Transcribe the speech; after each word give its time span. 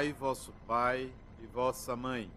honrai 0.00 0.12
vosso 0.14 0.52
pai 0.66 1.12
e 1.42 1.46
vossa 1.46 1.94
mãe. 1.94 2.30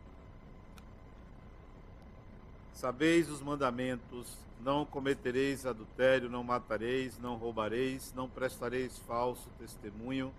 Sabeis 2.73 3.29
os 3.29 3.41
mandamentos: 3.41 4.37
não 4.59 4.85
cometereis 4.85 5.65
adultério, 5.65 6.29
não 6.29 6.43
matareis, 6.43 7.17
não 7.19 7.35
roubareis, 7.35 8.13
não 8.13 8.27
prestareis 8.27 8.99
falso 9.07 9.49
testemunho, 9.57 10.33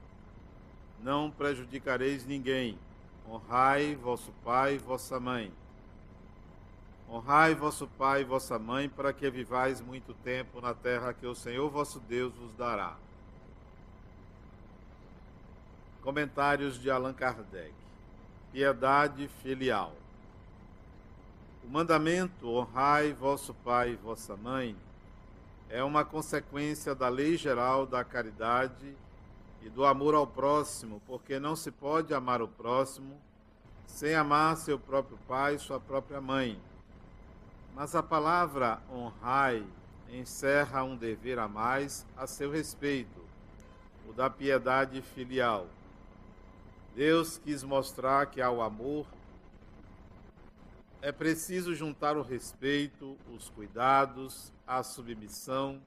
não 1.03 1.31
prejudicareis 1.31 2.27
ninguém. 2.27 2.79
Honrai 3.27 3.95
vosso 3.95 4.31
pai 4.45 4.75
e 4.75 4.79
vossa 4.79 5.19
mãe. 5.19 5.51
Honrai 7.09 7.55
vosso 7.55 7.87
pai 7.87 8.21
e 8.21 8.25
vossa 8.25 8.59
mãe, 8.59 8.87
para 8.87 9.15
que 9.15 9.31
vivais 9.31 9.81
muito 9.81 10.13
tempo 10.23 10.61
na 10.61 10.75
terra 10.75 11.15
que 11.15 11.27
o 11.27 11.35
Senhor 11.35 11.71
vosso 11.71 12.01
Deus 12.01 12.35
vos 12.35 12.55
dará. 12.55 12.97
Comentários 16.05 16.79
de 16.79 16.91
Allan 16.91 17.15
Kardec. 17.15 17.73
Piedade 18.53 19.27
filial. 19.43 19.95
O 21.65 21.69
mandamento 21.69 22.47
honrai 22.47 23.15
vosso 23.15 23.55
pai 23.55 23.93
e 23.93 23.97
vossa 23.97 24.37
mãe 24.37 24.77
é 25.71 25.83
uma 25.83 26.05
consequência 26.05 26.95
da 26.95 27.09
lei 27.09 27.39
geral 27.39 27.87
da 27.87 28.05
caridade 28.05 28.95
e 29.63 29.71
do 29.71 29.83
amor 29.83 30.15
ao 30.15 30.27
próximo, 30.27 31.01
porque 31.07 31.41
não 31.41 31.57
se 31.57 31.71
pode 31.71 32.13
amar 32.13 32.43
o 32.43 32.49
próximo 32.49 33.19
sem 33.87 34.15
amar 34.15 34.59
seu 34.59 34.79
próprio 34.79 35.19
pai 35.27 35.55
e 35.55 35.59
sua 35.59 35.81
própria 35.81 36.21
mãe. 36.21 36.61
Mas 37.75 37.95
a 37.95 38.03
palavra 38.03 38.79
honrai 38.93 39.65
encerra 40.13 40.85
um 40.85 40.97
dever 40.97 41.39
a 41.39 41.49
mais 41.49 42.05
a 42.15 42.27
seu 42.27 42.51
respeito, 42.51 43.25
o 44.07 44.13
da 44.13 44.29
piedade 44.29 45.01
filial. 45.01 45.67
Deus 46.95 47.39
quis 47.39 47.65
mostrar 47.65 48.27
que 48.27 48.41
ao 48.41 48.63
amor 48.63 49.05
é 51.03 51.11
preciso 51.11 51.75
juntar 51.75 52.17
o 52.17 52.23
respeito, 52.23 53.19
os 53.35 53.51
cuidados, 53.51 54.53
a 54.65 54.81
submissão 54.85 55.83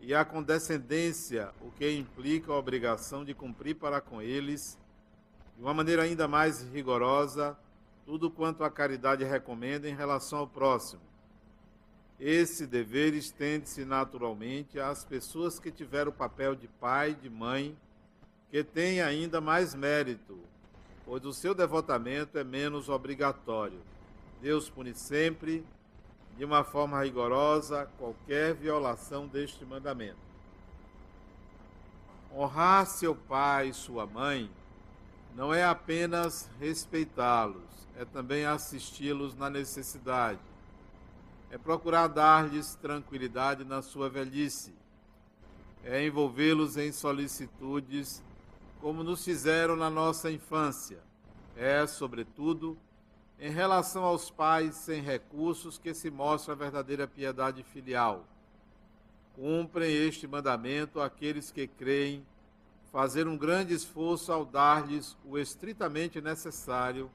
e 0.00 0.12
a 0.12 0.24
condescendência, 0.24 1.52
o 1.60 1.70
que 1.70 1.88
implica 1.90 2.52
a 2.52 2.58
obrigação 2.58 3.24
de 3.24 3.34
cumprir 3.34 3.76
para 3.76 4.00
com 4.00 4.20
eles, 4.20 4.76
de 5.56 5.62
uma 5.62 5.72
maneira 5.72 6.02
ainda 6.02 6.26
mais 6.26 6.60
rigorosa, 6.60 7.56
tudo 8.04 8.28
quanto 8.28 8.64
a 8.64 8.70
caridade 8.70 9.22
recomenda 9.22 9.88
em 9.88 9.94
relação 9.94 10.40
ao 10.40 10.48
próximo. 10.48 11.02
Esse 12.18 12.66
dever 12.66 13.14
estende-se 13.14 13.84
naturalmente 13.84 14.80
às 14.80 15.04
pessoas 15.04 15.60
que 15.60 15.70
tiveram 15.70 16.10
o 16.10 16.14
papel 16.14 16.56
de 16.56 16.66
pai, 16.66 17.14
de 17.14 17.30
mãe, 17.30 17.76
que 18.50 18.62
tem 18.62 19.00
ainda 19.00 19.40
mais 19.40 19.74
mérito, 19.74 20.38
pois 21.04 21.24
o 21.24 21.32
seu 21.32 21.54
devotamento 21.54 22.38
é 22.38 22.44
menos 22.44 22.88
obrigatório. 22.88 23.80
Deus 24.40 24.70
pune 24.70 24.94
sempre, 24.94 25.64
de 26.36 26.44
uma 26.44 26.62
forma 26.62 27.02
rigorosa, 27.02 27.88
qualquer 27.98 28.54
violação 28.54 29.26
deste 29.26 29.64
mandamento. 29.64 30.26
Honrar 32.34 32.86
seu 32.86 33.14
pai 33.14 33.68
e 33.68 33.74
sua 33.74 34.06
mãe 34.06 34.50
não 35.34 35.52
é 35.52 35.64
apenas 35.64 36.48
respeitá-los, 36.60 37.88
é 37.96 38.04
também 38.04 38.44
assisti-los 38.44 39.34
na 39.34 39.48
necessidade. 39.48 40.40
É 41.50 41.56
procurar 41.56 42.08
dar-lhes 42.08 42.74
tranquilidade 42.74 43.64
na 43.64 43.80
sua 43.80 44.10
velhice. 44.10 44.74
É 45.84 46.04
envolvê-los 46.04 46.76
em 46.76 46.90
solicitudes 46.90 48.22
como 48.80 49.02
nos 49.02 49.24
fizeram 49.24 49.76
na 49.76 49.90
nossa 49.90 50.30
infância. 50.30 50.98
É, 51.56 51.86
sobretudo, 51.86 52.76
em 53.38 53.50
relação 53.50 54.04
aos 54.04 54.30
pais 54.30 54.74
sem 54.74 55.02
recursos 55.02 55.78
que 55.78 55.92
se 55.94 56.10
mostra 56.10 56.52
a 56.52 56.56
verdadeira 56.56 57.06
piedade 57.06 57.62
filial. 57.62 58.24
Cumprem 59.34 59.94
este 59.94 60.26
mandamento 60.26 61.00
aqueles 61.00 61.50
que 61.50 61.66
creem 61.66 62.24
fazer 62.90 63.26
um 63.26 63.36
grande 63.36 63.74
esforço 63.74 64.32
ao 64.32 64.44
dar-lhes 64.44 65.16
o 65.24 65.38
estritamente 65.38 66.20
necessário 66.20 67.10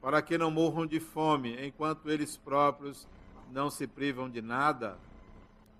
para 0.00 0.20
que 0.22 0.36
não 0.36 0.50
morram 0.50 0.86
de 0.86 1.00
fome 1.00 1.56
enquanto 1.64 2.10
eles 2.10 2.36
próprios 2.36 3.06
não 3.52 3.70
se 3.70 3.86
privam 3.86 4.28
de 4.28 4.42
nada, 4.42 4.98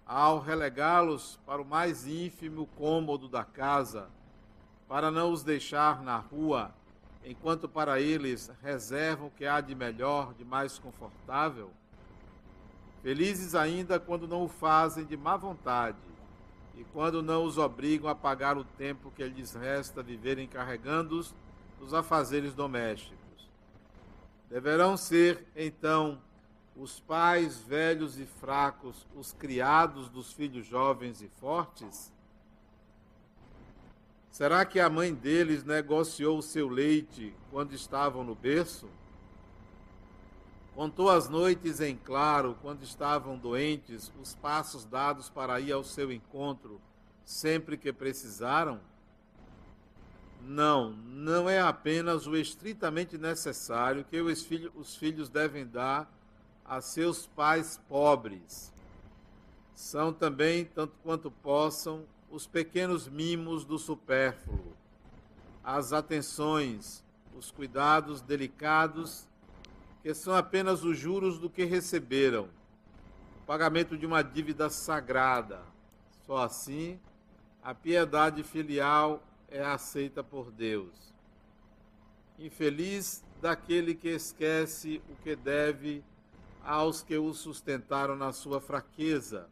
ao 0.06 0.38
relegá-los 0.40 1.38
para 1.44 1.60
o 1.60 1.64
mais 1.64 2.06
ínfimo 2.06 2.66
cômodo 2.76 3.28
da 3.28 3.44
casa, 3.44 4.08
para 4.88 5.10
não 5.10 5.32
os 5.32 5.42
deixar 5.42 6.02
na 6.02 6.18
rua, 6.18 6.74
enquanto 7.24 7.68
para 7.68 8.00
eles 8.00 8.50
reservam 8.62 9.26
o 9.26 9.30
que 9.30 9.46
há 9.46 9.60
de 9.60 9.74
melhor, 9.74 10.32
de 10.34 10.44
mais 10.44 10.78
confortável? 10.78 11.70
Felizes 13.02 13.54
ainda 13.54 14.00
quando 14.00 14.26
não 14.26 14.44
o 14.44 14.48
fazem 14.48 15.04
de 15.04 15.16
má 15.16 15.36
vontade 15.36 15.96
e 16.76 16.84
quando 16.92 17.22
não 17.22 17.44
os 17.44 17.58
obrigam 17.58 18.08
a 18.08 18.14
pagar 18.14 18.58
o 18.58 18.64
tempo 18.64 19.10
que 19.10 19.24
lhes 19.24 19.54
resta 19.54 20.02
viver 20.02 20.38
encarregando-os 20.38 21.34
dos 21.78 21.94
afazeres 21.94 22.54
domésticos. 22.54 23.16
Deverão 24.48 24.96
ser, 24.96 25.46
então, 25.56 26.20
os 26.76 27.00
pais 27.00 27.58
velhos 27.58 28.18
e 28.18 28.26
fracos 28.26 29.06
os 29.16 29.32
criados 29.32 30.08
dos 30.08 30.32
filhos 30.32 30.66
jovens 30.66 31.22
e 31.22 31.28
fortes? 31.28 32.12
Será 34.36 34.66
que 34.66 34.78
a 34.78 34.90
mãe 34.90 35.14
deles 35.14 35.64
negociou 35.64 36.36
o 36.36 36.42
seu 36.42 36.68
leite 36.68 37.34
quando 37.50 37.72
estavam 37.72 38.22
no 38.22 38.34
berço? 38.34 38.86
Contou 40.74 41.08
as 41.08 41.26
noites 41.26 41.80
em 41.80 41.96
claro, 41.96 42.54
quando 42.60 42.82
estavam 42.82 43.38
doentes, 43.38 44.12
os 44.20 44.34
passos 44.34 44.84
dados 44.84 45.30
para 45.30 45.58
ir 45.58 45.72
ao 45.72 45.82
seu 45.82 46.12
encontro 46.12 46.78
sempre 47.24 47.78
que 47.78 47.90
precisaram? 47.94 48.78
Não, 50.42 50.90
não 50.90 51.48
é 51.48 51.58
apenas 51.58 52.26
o 52.26 52.36
estritamente 52.36 53.16
necessário 53.16 54.04
que 54.04 54.20
os 54.20 54.42
filhos, 54.42 54.70
os 54.76 54.94
filhos 54.94 55.30
devem 55.30 55.66
dar 55.66 56.12
a 56.62 56.82
seus 56.82 57.26
pais 57.26 57.80
pobres. 57.88 58.70
São 59.74 60.12
também, 60.12 60.66
tanto 60.66 60.92
quanto 61.02 61.30
possam, 61.30 62.04
os 62.30 62.46
pequenos 62.46 63.08
mimos 63.08 63.64
do 63.64 63.78
supérfluo, 63.78 64.74
as 65.62 65.92
atenções, 65.92 67.04
os 67.36 67.50
cuidados 67.50 68.20
delicados, 68.20 69.26
que 70.02 70.12
são 70.14 70.34
apenas 70.34 70.84
os 70.84 70.98
juros 70.98 71.38
do 71.38 71.50
que 71.50 71.64
receberam, 71.64 72.48
o 73.42 73.46
pagamento 73.46 73.96
de 73.96 74.06
uma 74.06 74.22
dívida 74.22 74.68
sagrada. 74.70 75.60
Só 76.26 76.38
assim 76.38 76.98
a 77.62 77.74
piedade 77.74 78.42
filial 78.42 79.22
é 79.48 79.64
aceita 79.64 80.22
por 80.22 80.50
Deus. 80.50 81.14
Infeliz 82.38 83.24
daquele 83.40 83.94
que 83.94 84.08
esquece 84.08 85.00
o 85.08 85.16
que 85.22 85.34
deve 85.34 86.04
aos 86.64 87.02
que 87.02 87.16
o 87.16 87.32
sustentaram 87.32 88.16
na 88.16 88.32
sua 88.32 88.60
fraqueza 88.60 89.48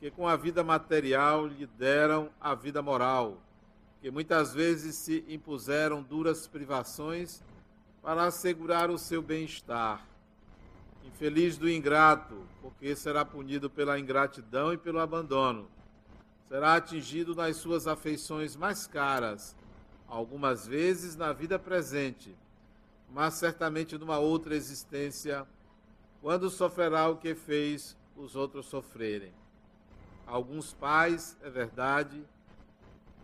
que 0.00 0.10
com 0.10 0.28
a 0.28 0.36
vida 0.36 0.62
material 0.62 1.46
lhe 1.46 1.66
deram 1.66 2.30
a 2.40 2.54
vida 2.54 2.80
moral, 2.80 3.38
que 4.00 4.10
muitas 4.10 4.54
vezes 4.54 4.94
se 4.94 5.24
impuseram 5.28 6.02
duras 6.02 6.46
privações 6.46 7.42
para 8.00 8.24
assegurar 8.24 8.90
o 8.90 8.98
seu 8.98 9.20
bem-estar. 9.20 10.06
Infeliz 11.04 11.58
do 11.58 11.68
ingrato, 11.68 12.46
porque 12.62 12.94
será 12.94 13.24
punido 13.24 13.68
pela 13.68 13.98
ingratidão 13.98 14.72
e 14.72 14.78
pelo 14.78 15.00
abandono. 15.00 15.68
Será 16.48 16.76
atingido 16.76 17.34
nas 17.34 17.56
suas 17.56 17.86
afeições 17.86 18.54
mais 18.54 18.86
caras, 18.86 19.56
algumas 20.06 20.66
vezes 20.66 21.16
na 21.16 21.32
vida 21.32 21.58
presente, 21.58 22.34
mas 23.10 23.34
certamente 23.34 23.98
numa 23.98 24.18
outra 24.18 24.54
existência, 24.54 25.46
quando 26.22 26.48
sofrerá 26.48 27.08
o 27.08 27.16
que 27.16 27.34
fez 27.34 27.96
os 28.16 28.36
outros 28.36 28.66
sofrerem. 28.66 29.32
Alguns 30.28 30.74
pais, 30.74 31.38
é 31.42 31.48
verdade, 31.48 32.22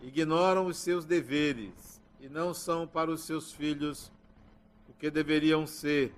ignoram 0.01 0.65
os 0.65 0.77
seus 0.77 1.05
deveres 1.05 2.01
e 2.19 2.27
não 2.27 2.51
são 2.51 2.87
para 2.87 3.11
os 3.11 3.23
seus 3.25 3.53
filhos 3.53 4.11
o 4.89 4.93
que 4.93 5.11
deveriam 5.11 5.67
ser. 5.67 6.11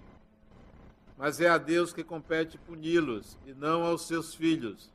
Mas 1.18 1.42
é 1.42 1.50
a 1.50 1.57
Deus 1.57 1.92
que 1.92 2.06
compete 2.06 2.57
puni-los 2.57 3.38
e 3.45 3.54
não 3.54 3.84
aos 3.84 4.07
seus 4.07 4.34
filhos. 4.34 4.89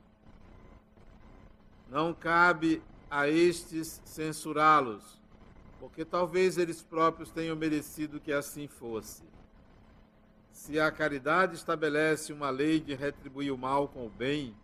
Não 1.91 2.15
cabe 2.15 2.83
a 3.11 3.29
estes 3.29 4.01
censurá-los, 4.03 5.21
porque 5.79 6.07
talvez 6.07 6.57
eles 6.57 6.83
próprios 6.83 7.31
tenham 7.31 7.55
merecido 7.55 8.19
que 8.19 8.33
assim 8.33 8.67
fosse. 8.67 9.23
Se 10.53 10.81
a 10.81 10.91
caridade 10.91 11.55
estabelece 11.55 12.33
uma 12.33 12.49
lei 12.49 12.81
de 12.81 12.95
retribuir 12.95 13.53
o 13.53 13.59
mal 13.59 13.89
com 13.89 14.07
o 14.07 14.11
bem, 14.11 14.57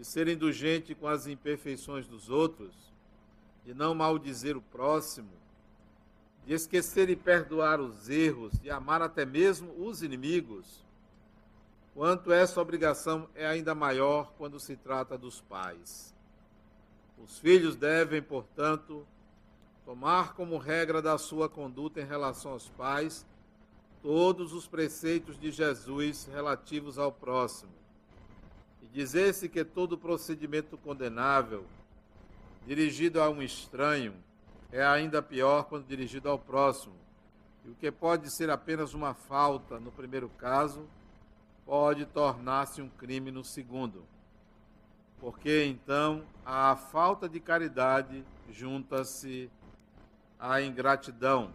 de 0.00 0.06
ser 0.06 0.28
indulgente 0.28 0.94
com 0.94 1.06
as 1.06 1.26
imperfeições 1.26 2.08
dos 2.08 2.30
outros, 2.30 2.74
de 3.66 3.74
não 3.74 3.94
maldizer 3.94 4.56
o 4.56 4.62
próximo, 4.62 5.28
de 6.46 6.54
esquecer 6.54 7.10
e 7.10 7.14
perdoar 7.14 7.78
os 7.82 8.08
erros, 8.08 8.58
de 8.58 8.70
amar 8.70 9.02
até 9.02 9.26
mesmo 9.26 9.70
os 9.76 10.02
inimigos, 10.02 10.82
quanto 11.94 12.32
essa 12.32 12.62
obrigação 12.62 13.28
é 13.34 13.46
ainda 13.46 13.74
maior 13.74 14.32
quando 14.38 14.58
se 14.58 14.74
trata 14.74 15.18
dos 15.18 15.42
pais. 15.42 16.14
Os 17.22 17.38
filhos 17.38 17.76
devem, 17.76 18.22
portanto, 18.22 19.06
tomar 19.84 20.32
como 20.32 20.56
regra 20.56 21.02
da 21.02 21.18
sua 21.18 21.46
conduta 21.46 22.00
em 22.00 22.06
relação 22.06 22.52
aos 22.52 22.70
pais 22.70 23.26
todos 24.00 24.54
os 24.54 24.66
preceitos 24.66 25.38
de 25.38 25.50
Jesus 25.50 26.26
relativos 26.32 26.98
ao 26.98 27.12
próximo. 27.12 27.79
Dizer-se 28.92 29.48
que 29.48 29.64
todo 29.64 29.96
procedimento 29.96 30.76
condenável 30.76 31.64
dirigido 32.66 33.20
a 33.20 33.30
um 33.30 33.40
estranho 33.42 34.14
é 34.72 34.84
ainda 34.84 35.22
pior 35.22 35.64
quando 35.64 35.86
dirigido 35.86 36.28
ao 36.28 36.38
próximo. 36.38 36.94
E 37.64 37.70
o 37.70 37.74
que 37.74 37.90
pode 37.90 38.30
ser 38.30 38.50
apenas 38.50 38.94
uma 38.94 39.14
falta 39.14 39.78
no 39.78 39.92
primeiro 39.92 40.28
caso, 40.28 40.88
pode 41.64 42.04
tornar-se 42.06 42.82
um 42.82 42.88
crime 42.88 43.30
no 43.30 43.44
segundo. 43.44 44.04
Porque 45.20 45.64
então 45.66 46.24
a 46.44 46.74
falta 46.74 47.28
de 47.28 47.38
caridade 47.38 48.24
junta-se 48.50 49.50
à 50.38 50.60
ingratidão. 50.62 51.52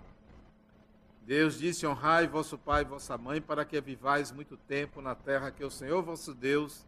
Deus 1.23 1.57
disse: 1.57 1.87
Honrai 1.87 2.27
vosso 2.27 2.57
pai 2.57 2.83
e 2.83 2.85
vossa 2.85 3.17
mãe, 3.17 3.41
para 3.41 3.65
que 3.65 3.81
vivais 3.81 4.31
muito 4.31 4.55
tempo 4.55 5.01
na 5.01 5.15
terra 5.15 5.51
que 5.51 5.65
o 5.65 5.71
Senhor 5.71 6.03
vosso 6.03 6.33
Deus 6.33 6.85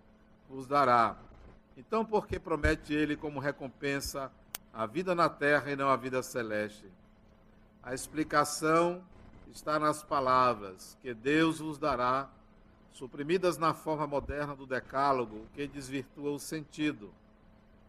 vos 0.50 0.68
dará. 0.68 1.16
Então, 1.76 2.04
por 2.04 2.28
que 2.28 2.40
promete 2.40 2.94
ele 2.94 3.16
como 3.16 3.40
recompensa 3.40 4.32
a 4.74 4.86
vida 4.86 5.14
na 5.14 5.30
terra 5.30 5.72
e 5.72 5.76
não 5.76 5.90
a 5.90 5.96
vida 5.96 6.24
celeste? 6.24 6.86
A 7.84 7.94
explicação 7.94 9.04
está 9.52 9.80
nas 9.80 10.04
palavras 10.04 10.98
que 11.02 11.14
Deus 11.14 11.60
vos 11.60 11.78
dará, 11.78 12.30
suprimidas 12.92 13.58
na 13.58 13.74
forma 13.74 14.08
moderna 14.08 14.56
do 14.56 14.66
decálogo, 14.66 15.46
que 15.54 15.68
desvirtua 15.68 16.32
o 16.32 16.40
sentido. 16.40 17.14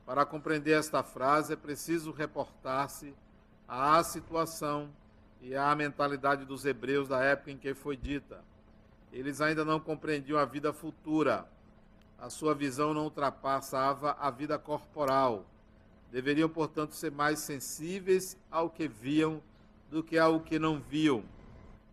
Para 0.04 0.24
compreender 0.24 0.78
esta 0.78 1.02
frase, 1.02 1.52
é 1.52 1.56
preciso 1.56 2.10
reportar-se 2.12 3.14
à 3.66 4.02
situação 4.02 4.88
e 5.40 5.54
à 5.54 5.74
mentalidade 5.74 6.44
dos 6.44 6.64
hebreus 6.64 7.08
da 7.08 7.22
época 7.22 7.50
em 7.50 7.58
que 7.58 7.74
foi 7.74 7.96
dita. 7.96 8.42
Eles 9.12 9.40
ainda 9.40 9.64
não 9.64 9.80
compreendiam 9.80 10.38
a 10.38 10.44
vida 10.44 10.72
futura. 10.72 11.46
A 12.18 12.28
sua 12.28 12.54
visão 12.54 12.92
não 12.92 13.04
ultrapassava 13.04 14.16
a 14.18 14.30
vida 14.30 14.58
corporal 14.58 15.46
Deveriam, 16.10 16.48
portanto, 16.48 16.94
ser 16.94 17.12
mais 17.12 17.38
sensíveis 17.40 18.36
ao 18.50 18.70
que 18.70 18.88
viam 18.88 19.42
do 19.90 20.02
que 20.02 20.18
ao 20.18 20.40
que 20.40 20.58
não 20.58 20.80
viam. 20.80 21.22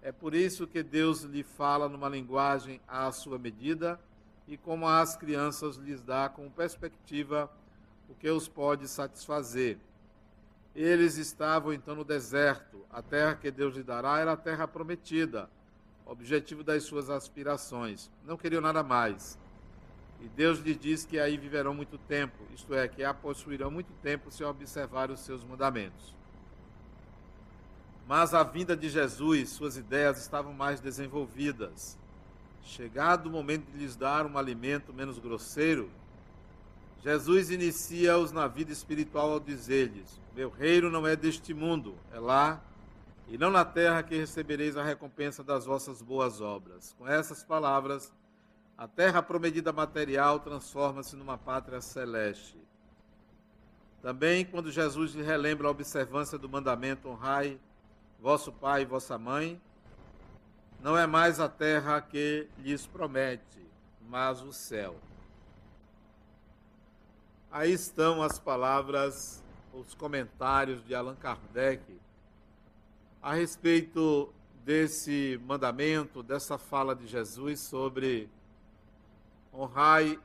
É 0.01 0.11
por 0.11 0.33
isso 0.33 0.67
que 0.67 0.81
Deus 0.81 1.21
lhe 1.23 1.43
fala 1.43 1.89
numa 1.89 2.07
linguagem 2.07 2.79
à 2.87 3.11
sua 3.11 3.37
medida 3.37 3.99
e 4.47 4.55
como 4.55 4.87
às 4.87 5.15
crianças 5.17 5.75
lhes 5.75 6.01
dá 6.01 6.29
como 6.29 6.49
perspectiva 6.49 7.51
o 8.07 8.13
que 8.13 8.29
os 8.29 8.47
pode 8.47 8.87
satisfazer. 8.87 9.77
Eles 10.73 11.17
estavam 11.17 11.73
então 11.73 11.95
no 11.95 12.03
deserto. 12.03 12.85
A 12.89 13.01
terra 13.01 13.35
que 13.35 13.49
Deus 13.49 13.75
lhe 13.75 13.83
dará 13.83 14.19
era 14.19 14.33
a 14.33 14.37
terra 14.37 14.67
prometida, 14.67 15.49
objetivo 16.05 16.63
das 16.63 16.83
suas 16.83 17.09
aspirações. 17.09 18.11
Não 18.23 18.37
queriam 18.37 18.61
nada 18.61 18.83
mais. 18.83 19.37
E 20.25 20.27
Deus 20.29 20.57
lhe 20.57 20.73
diz 20.73 21.05
que 21.05 21.19
aí 21.19 21.37
viverão 21.37 21.71
muito 21.75 21.99
tempo, 21.99 22.33
isto 22.51 22.73
é, 22.73 22.87
que 22.87 23.03
a 23.03 23.13
possuirão 23.13 23.69
muito 23.69 23.93
tempo 24.01 24.31
se 24.31 24.43
observar 24.43 25.11
os 25.11 25.19
seus 25.19 25.43
mandamentos. 25.43 26.15
Mas 28.07 28.33
a 28.33 28.41
vinda 28.41 28.75
de 28.75 28.89
Jesus, 28.89 29.51
suas 29.51 29.77
ideias 29.77 30.19
estavam 30.19 30.51
mais 30.51 30.79
desenvolvidas. 30.79 31.95
Chegado 32.63 33.27
o 33.27 33.29
momento 33.29 33.71
de 33.71 33.77
lhes 33.77 33.95
dar 33.95 34.25
um 34.25 34.35
alimento 34.35 34.91
menos 34.91 35.19
grosseiro, 35.19 35.91
Jesus 37.03 37.51
inicia-os 37.51 38.31
na 38.31 38.47
vida 38.47 38.71
espiritual 38.71 39.33
ao 39.33 39.39
dizer-lhes: 39.39 40.19
Meu 40.35 40.49
reino 40.49 40.89
não 40.89 41.05
é 41.05 41.15
deste 41.15 41.53
mundo, 41.53 41.93
é 42.11 42.17
lá 42.17 42.59
e 43.27 43.37
não 43.37 43.51
na 43.51 43.63
terra 43.63 44.01
que 44.01 44.17
recebereis 44.17 44.75
a 44.75 44.83
recompensa 44.83 45.43
das 45.43 45.67
vossas 45.67 46.01
boas 46.01 46.41
obras. 46.41 46.95
Com 46.97 47.07
essas 47.07 47.43
palavras, 47.43 48.11
a 48.77 48.87
terra 48.87 49.21
prometida 49.21 49.71
material 49.71 50.39
transforma-se 50.39 51.15
numa 51.15 51.37
pátria 51.37 51.79
celeste. 51.79 52.57
Também, 54.01 54.45
quando 54.45 54.71
Jesus 54.71 55.13
lhe 55.13 55.23
relembra 55.23 55.67
a 55.67 55.71
observância 55.71 56.37
do 56.37 56.49
mandamento 56.49 57.07
honrai 57.07 57.59
vosso 58.19 58.51
pai 58.51 58.81
e 58.81 58.85
vossa 58.85 59.17
mãe, 59.17 59.59
não 60.81 60.97
é 60.97 61.07
mais 61.07 61.39
a 61.39 61.47
terra 61.47 62.01
que 62.01 62.47
lhes 62.59 62.85
promete, 62.85 63.65
mas 64.07 64.41
o 64.41 64.51
céu. 64.51 64.95
Aí 67.51 67.71
estão 67.71 68.21
as 68.21 68.37
palavras, 68.37 69.43
os 69.73 69.95
comentários 69.95 70.83
de 70.85 70.93
Allan 70.93 71.15
Kardec 71.15 71.81
a 73.21 73.33
respeito 73.33 74.31
desse 74.63 75.39
mandamento, 75.45 76.21
dessa 76.21 76.57
fala 76.57 76.93
de 76.93 77.07
Jesus 77.07 77.61
sobre 77.61 78.29
honrai 79.57 80.19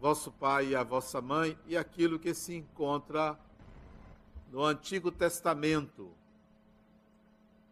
vosso 0.00 0.32
pai 0.32 0.68
e 0.68 0.76
a 0.76 0.82
vossa 0.82 1.20
mãe, 1.20 1.56
e 1.64 1.76
aquilo 1.76 2.18
que 2.18 2.34
se 2.34 2.56
encontra 2.56 3.38
no 4.50 4.64
Antigo 4.64 5.12
Testamento 5.12 6.10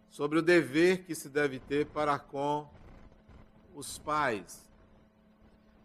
sobre 0.09 0.39
o 0.39 0.43
dever 0.43 1.05
que 1.05 1.15
se 1.15 1.29
deve 1.29 1.59
ter 1.59 1.87
para 1.87 2.19
com 2.21 2.69
os 3.75 3.99
pais. 3.99 4.65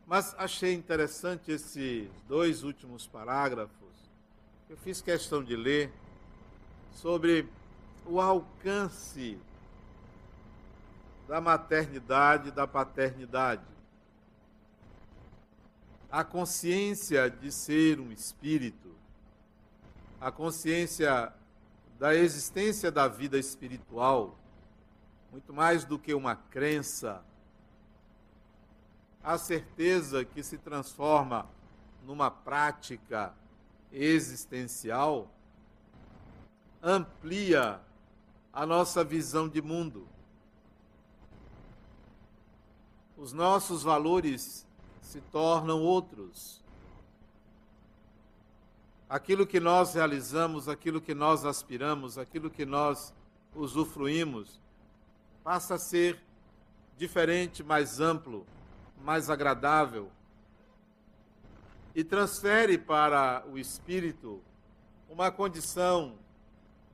Mas 0.06 0.36
achei 0.38 0.76
interessante 0.76 1.52
esses 1.52 2.08
dois 2.28 2.64
últimos 2.64 3.08
parágrafos, 3.08 3.96
eu 4.70 4.78
fiz 4.78 5.02
questão 5.02 5.44
de 5.44 5.56
ler, 5.56 5.92
sobre 6.94 7.50
o 8.06 8.22
alcance 8.22 9.40
da 11.28 11.42
maternidade 11.42 12.50
e 12.50 12.52
da 12.52 12.68
paternidade 12.68 13.75
a 16.12 16.24
consciência 16.24 17.30
de 17.30 17.52
ser 17.52 18.00
um 18.00 18.12
espírito, 18.12 18.96
a 20.20 20.32
consciência 20.32 21.34
da 22.00 22.16
existência 22.16 22.92
da 22.92 23.08
vida 23.08 23.38
espiritual, 23.38 24.38
muito 25.32 25.54
mais 25.54 25.84
do 25.84 26.00
que 26.00 26.14
uma 26.14 26.36
crença, 26.36 27.24
a 29.24 29.38
certeza 29.38 30.24
que 30.24 30.44
se 30.44 30.58
transforma 30.58 31.50
numa 32.06 32.30
prática 32.30 33.34
existencial, 33.92 35.30
amplia 36.82 37.82
a 38.54 38.66
nossa 38.66 39.04
visão 39.04 39.50
de 39.50 39.62
mundo. 39.62 40.08
Os 43.18 43.34
nossos 43.34 43.82
valores 43.84 44.65
se 45.06 45.22
tornam 45.22 45.82
outros. 45.82 46.62
Aquilo 49.08 49.46
que 49.46 49.60
nós 49.60 49.94
realizamos, 49.94 50.68
aquilo 50.68 51.00
que 51.00 51.14
nós 51.14 51.46
aspiramos, 51.46 52.18
aquilo 52.18 52.50
que 52.50 52.66
nós 52.66 53.14
usufruímos, 53.54 54.60
passa 55.44 55.76
a 55.76 55.80
ser 55.80 56.20
diferente, 56.98 57.64
mais 57.64 58.00
amplo, 58.00 58.46
mais 59.04 59.30
agradável 59.30 60.12
e 61.94 62.04
transfere 62.04 62.78
para 62.78 63.46
o 63.50 63.58
espírito 63.58 64.42
uma 65.10 65.32
condição 65.32 66.16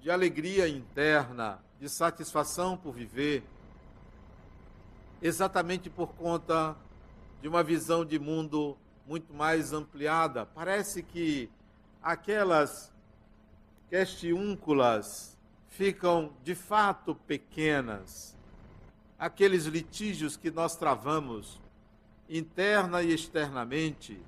de 0.01 0.11
alegria 0.11 0.67
interna, 0.67 1.59
de 1.79 1.87
satisfação 1.87 2.77
por 2.77 2.91
viver, 2.93 3.43
exatamente 5.21 5.89
por 5.89 6.13
conta 6.13 6.75
de 7.41 7.47
uma 7.47 7.63
visão 7.63 8.05
de 8.05 8.19
mundo 8.19 8.77
muito 9.05 9.33
mais 9.33 9.73
ampliada. 9.73 10.45
Parece 10.45 11.01
que 11.01 11.49
aquelas 12.01 12.93
questiúnculas 13.89 15.37
ficam 15.67 16.31
de 16.43 16.53
fato 16.53 17.15
pequenas. 17.15 18.37
Aqueles 19.17 19.65
litígios 19.65 20.37
que 20.37 20.51
nós 20.51 20.75
travamos 20.75 21.59
interna 22.29 23.01
e 23.01 23.11
externamente 23.11 24.21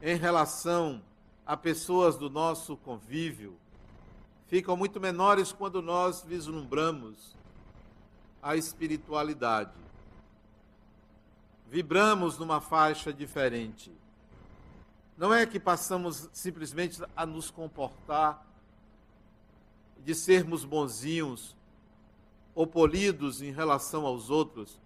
em 0.00 0.16
relação 0.16 1.02
a 1.44 1.56
pessoas 1.56 2.16
do 2.16 2.30
nosso 2.30 2.76
convívio 2.76 3.58
ficam 4.46 4.76
muito 4.76 5.00
menores 5.00 5.52
quando 5.52 5.82
nós 5.82 6.22
vislumbramos 6.22 7.36
a 8.42 8.56
espiritualidade 8.56 9.83
vibramos 11.74 12.38
numa 12.38 12.60
faixa 12.60 13.12
diferente. 13.12 13.90
Não 15.18 15.34
é 15.34 15.44
que 15.44 15.58
passamos 15.58 16.30
simplesmente 16.32 17.02
a 17.16 17.26
nos 17.26 17.50
comportar 17.50 18.46
de 20.04 20.14
sermos 20.14 20.64
bonzinhos 20.64 21.56
ou 22.54 22.64
polidos 22.64 23.42
em 23.42 23.50
relação 23.50 24.06
aos 24.06 24.30
outros, 24.30 24.80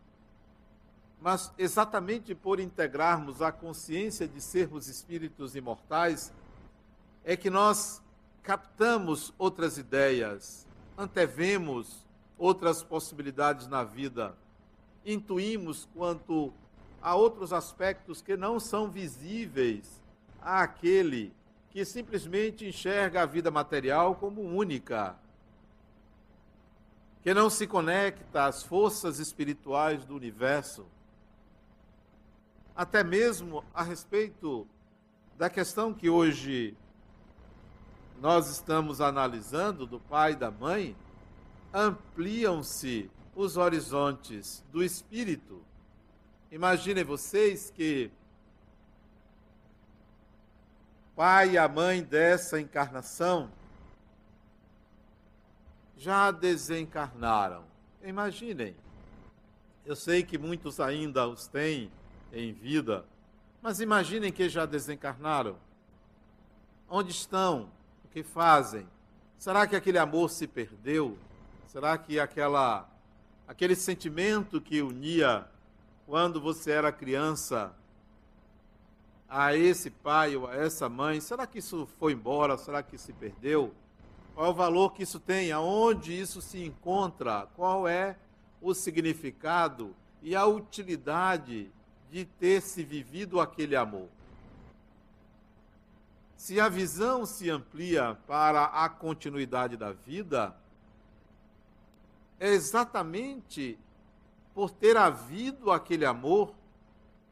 mas 1.20 1.52
exatamente 1.58 2.34
por 2.34 2.58
integrarmos 2.58 3.42
a 3.42 3.52
consciência 3.52 4.26
de 4.26 4.40
sermos 4.40 4.88
espíritos 4.88 5.54
imortais, 5.54 6.32
é 7.22 7.36
que 7.36 7.50
nós 7.50 8.00
captamos 8.42 9.34
outras 9.36 9.76
ideias, 9.76 10.66
antevemos 10.96 12.06
outras 12.38 12.82
possibilidades 12.82 13.66
na 13.66 13.84
vida, 13.84 14.34
intuímos 15.04 15.86
quanto 15.94 16.50
a 17.00 17.14
outros 17.14 17.52
aspectos 17.52 18.20
que 18.20 18.36
não 18.36 18.58
são 18.58 18.90
visíveis 18.90 20.02
àquele 20.40 21.32
que 21.70 21.84
simplesmente 21.84 22.66
enxerga 22.66 23.22
a 23.22 23.26
vida 23.26 23.50
material 23.50 24.16
como 24.16 24.40
única, 24.42 25.16
que 27.22 27.34
não 27.34 27.50
se 27.50 27.66
conecta 27.66 28.46
às 28.46 28.62
forças 28.62 29.18
espirituais 29.18 30.04
do 30.04 30.14
universo, 30.14 30.86
até 32.74 33.04
mesmo 33.04 33.64
a 33.74 33.82
respeito 33.82 34.66
da 35.36 35.50
questão 35.50 35.92
que 35.92 36.08
hoje 36.08 36.76
nós 38.20 38.48
estamos 38.48 39.00
analisando 39.00 39.86
do 39.86 40.00
pai 40.00 40.32
e 40.32 40.36
da 40.36 40.50
mãe, 40.50 40.96
ampliam-se 41.72 43.10
os 43.34 43.56
horizontes 43.56 44.64
do 44.72 44.82
espírito. 44.82 45.62
Imaginem 46.50 47.04
vocês 47.04 47.70
que 47.70 48.10
pai 51.14 51.50
e 51.50 51.58
a 51.58 51.68
mãe 51.68 52.02
dessa 52.02 52.58
encarnação 52.58 53.50
já 55.96 56.30
desencarnaram. 56.30 57.64
Imaginem. 58.02 58.74
Eu 59.84 59.94
sei 59.94 60.22
que 60.22 60.38
muitos 60.38 60.80
ainda 60.80 61.28
os 61.28 61.46
têm 61.46 61.90
em 62.32 62.52
vida, 62.52 63.04
mas 63.60 63.80
imaginem 63.80 64.32
que 64.32 64.48
já 64.48 64.64
desencarnaram. 64.64 65.56
Onde 66.88 67.10
estão? 67.10 67.70
O 68.04 68.08
que 68.08 68.22
fazem? 68.22 68.88
Será 69.36 69.66
que 69.66 69.76
aquele 69.76 69.98
amor 69.98 70.30
se 70.30 70.46
perdeu? 70.46 71.18
Será 71.66 71.98
que 71.98 72.18
aquela 72.18 72.88
aquele 73.46 73.74
sentimento 73.74 74.60
que 74.60 74.80
unia 74.80 75.46
quando 76.08 76.40
você 76.40 76.70
era 76.70 76.90
criança 76.90 77.70
a 79.28 79.54
esse 79.54 79.90
pai 79.90 80.34
ou 80.36 80.46
a 80.46 80.54
essa 80.56 80.88
mãe, 80.88 81.20
será 81.20 81.46
que 81.46 81.58
isso 81.58 81.86
foi 81.98 82.14
embora? 82.14 82.56
Será 82.56 82.82
que 82.82 82.96
se 82.96 83.12
perdeu? 83.12 83.74
Qual 84.34 84.46
é 84.46 84.50
o 84.50 84.54
valor 84.54 84.94
que 84.94 85.02
isso 85.02 85.20
tem? 85.20 85.52
Aonde 85.52 86.18
isso 86.18 86.40
se 86.40 86.64
encontra? 86.64 87.46
Qual 87.54 87.86
é 87.86 88.16
o 88.62 88.72
significado 88.72 89.94
e 90.22 90.34
a 90.34 90.46
utilidade 90.46 91.70
de 92.10 92.24
ter 92.24 92.62
se 92.62 92.82
vivido 92.82 93.38
aquele 93.38 93.76
amor? 93.76 94.08
Se 96.38 96.58
a 96.58 96.70
visão 96.70 97.26
se 97.26 97.50
amplia 97.50 98.16
para 98.26 98.64
a 98.64 98.88
continuidade 98.88 99.76
da 99.76 99.92
vida, 99.92 100.56
é 102.40 102.48
exatamente 102.48 103.78
por 104.58 104.72
ter 104.72 104.96
havido 104.96 105.70
aquele 105.70 106.04
amor 106.04 106.52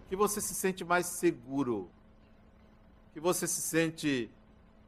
que 0.09 0.15
você 0.15 0.41
se 0.41 0.55
sente 0.55 0.85
mais 0.85 1.07
seguro, 1.07 1.91
que 3.13 3.19
você 3.19 3.49
se 3.49 3.63
sente 3.63 4.31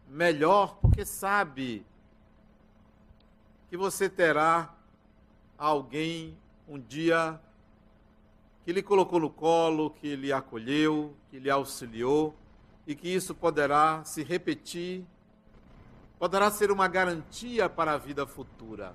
melhor, 0.07 0.77
porque 0.77 1.05
sabe 1.05 1.85
que 3.69 3.77
você 3.77 4.09
terá 4.09 4.73
alguém 5.59 6.39
um 6.69 6.79
dia 6.79 7.41
que 8.65 8.73
lhe 8.73 8.85
colocou 8.85 9.19
no 9.19 9.31
colo, 9.31 9.91
que 9.91 10.15
lhe 10.15 10.33
acolheu, 10.33 11.17
que 11.33 11.41
lhe 11.41 11.51
auxiliou, 11.51 12.37
e 12.87 12.95
que 12.95 13.09
isso 13.09 13.35
poderá 13.35 14.05
se 14.05 14.23
repetir, 14.23 15.05
poderá 16.21 16.53
ser 16.53 16.71
uma 16.71 16.87
garantia 16.87 17.69
para 17.69 17.95
a 17.95 17.99
vida 17.99 18.25
futura. 18.29 18.95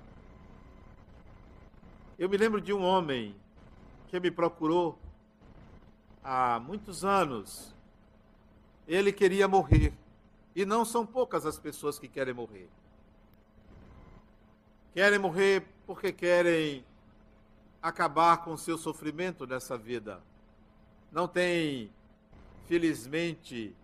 Eu 2.16 2.28
me 2.28 2.36
lembro 2.36 2.60
de 2.60 2.72
um 2.72 2.80
homem 2.80 3.34
que 4.06 4.20
me 4.20 4.30
procurou 4.30 4.96
há 6.22 6.60
muitos 6.60 7.04
anos. 7.04 7.74
Ele 8.86 9.12
queria 9.12 9.48
morrer. 9.48 9.92
E 10.54 10.64
não 10.64 10.84
são 10.84 11.04
poucas 11.04 11.44
as 11.44 11.58
pessoas 11.58 11.98
que 11.98 12.06
querem 12.06 12.32
morrer. 12.32 12.68
Querem 14.92 15.18
morrer 15.18 15.66
porque 15.84 16.12
querem 16.12 16.84
acabar 17.82 18.44
com 18.44 18.52
o 18.52 18.58
seu 18.58 18.78
sofrimento 18.78 19.44
nessa 19.44 19.76
vida. 19.76 20.22
Não 21.10 21.26
tem, 21.26 21.90
felizmente, 22.68 23.74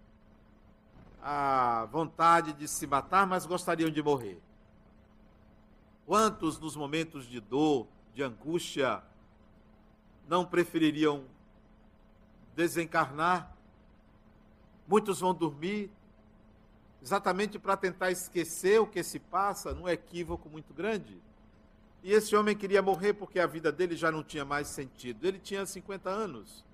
a 1.21 1.89
vontade 1.91 2.53
de 2.53 2.69
se 2.69 2.87
matar, 2.87 3.27
mas 3.27 3.45
gostariam 3.45 3.91
de 3.91 4.01
morrer. 4.01 4.41
Quantos 6.07 6.61
nos 6.61 6.77
momentos 6.77 7.27
de 7.27 7.41
dor, 7.41 7.89
de 8.15 8.23
angústia, 8.23 9.03
não 10.29 10.45
prefeririam 10.45 11.25
desencarnar? 12.55 13.55
Muitos 14.87 15.21
vão 15.21 15.35
dormir 15.35 15.91
exatamente 17.03 17.59
para 17.59 17.77
tentar 17.77 18.11
esquecer 18.11 18.81
o 18.81 18.87
que 18.87 19.03
se 19.03 19.19
passa, 19.19 19.73
num 19.73 19.89
equívoco 19.89 20.49
muito 20.49 20.75
grande. 20.75 21.21
E 22.03 22.13
esse 22.13 22.35
homem 22.35 22.57
queria 22.57 22.81
morrer 22.81 23.13
porque 23.13 23.39
a 23.39 23.47
vida 23.47 23.71
dele 23.71 23.95
já 23.95 24.11
não 24.11 24.23
tinha 24.23 24.45
mais 24.45 24.69
sentido. 24.69 25.27
Ele 25.27 25.39
tinha 25.39 25.67
50 25.67 26.09
anos. 26.09 26.65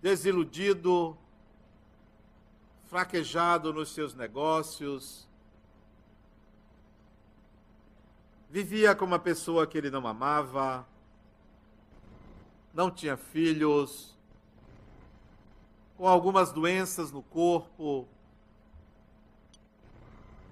Desiludido, 0.00 1.16
fraquejado 2.84 3.72
nos 3.72 3.94
seus 3.94 4.14
negócios, 4.14 5.26
vivia 8.52 8.94
com 8.94 9.06
uma 9.06 9.18
pessoa 9.18 9.66
que 9.66 9.78
ele 9.78 9.88
não 9.88 10.06
amava, 10.06 10.86
não 12.74 12.90
tinha 12.90 13.16
filhos, 13.16 14.14
com 15.96 16.06
algumas 16.06 16.52
doenças 16.52 17.10
no 17.10 17.22
corpo, 17.22 18.06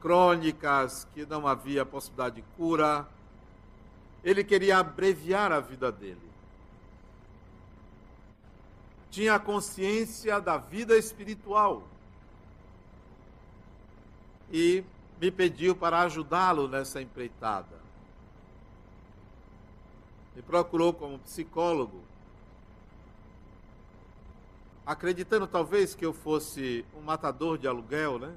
crônicas 0.00 1.06
que 1.12 1.26
não 1.26 1.46
havia 1.46 1.84
possibilidade 1.84 2.36
de 2.36 2.42
cura. 2.56 3.06
Ele 4.24 4.42
queria 4.42 4.78
abreviar 4.78 5.52
a 5.52 5.60
vida 5.60 5.92
dele. 5.92 6.30
Tinha 9.10 9.38
consciência 9.38 10.40
da 10.40 10.56
vida 10.56 10.96
espiritual. 10.96 11.86
E 14.50 14.82
me 15.20 15.30
pediu 15.30 15.76
para 15.76 16.00
ajudá-lo 16.00 16.66
nessa 16.66 17.02
empreitada 17.02 17.79
me 20.40 20.42
procurou 20.42 20.94
como 20.94 21.18
psicólogo, 21.18 22.02
acreditando 24.86 25.46
talvez 25.46 25.94
que 25.94 26.04
eu 26.04 26.14
fosse 26.14 26.82
um 26.96 27.02
matador 27.02 27.58
de 27.58 27.68
aluguel, 27.68 28.18
né? 28.18 28.34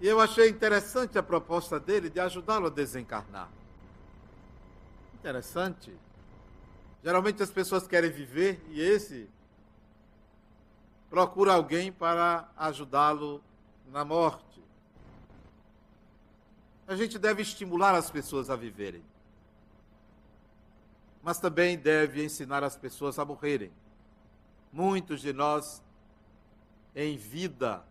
E 0.00 0.06
eu 0.06 0.20
achei 0.20 0.48
interessante 0.48 1.18
a 1.18 1.22
proposta 1.22 1.80
dele 1.80 2.08
de 2.08 2.20
ajudá-lo 2.20 2.68
a 2.68 2.70
desencarnar. 2.70 3.48
Interessante. 5.14 5.92
Geralmente 7.02 7.42
as 7.42 7.50
pessoas 7.50 7.88
querem 7.88 8.10
viver 8.10 8.64
e 8.70 8.80
esse 8.80 9.28
procura 11.10 11.54
alguém 11.54 11.90
para 11.90 12.48
ajudá-lo 12.56 13.42
na 13.90 14.04
morte. 14.04 14.59
A 16.90 16.96
gente 16.96 17.20
deve 17.20 17.40
estimular 17.40 17.94
as 17.94 18.10
pessoas 18.10 18.50
a 18.50 18.56
viverem. 18.56 19.00
Mas 21.22 21.38
também 21.38 21.78
deve 21.78 22.24
ensinar 22.24 22.64
as 22.64 22.76
pessoas 22.76 23.16
a 23.16 23.24
morrerem. 23.24 23.70
Muitos 24.72 25.20
de 25.20 25.32
nós, 25.32 25.80
em 26.96 27.16
vida, 27.16 27.84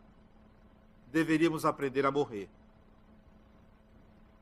deveríamos 1.14 1.64
aprender 1.64 2.06
a 2.06 2.12
morrer. 2.12 2.50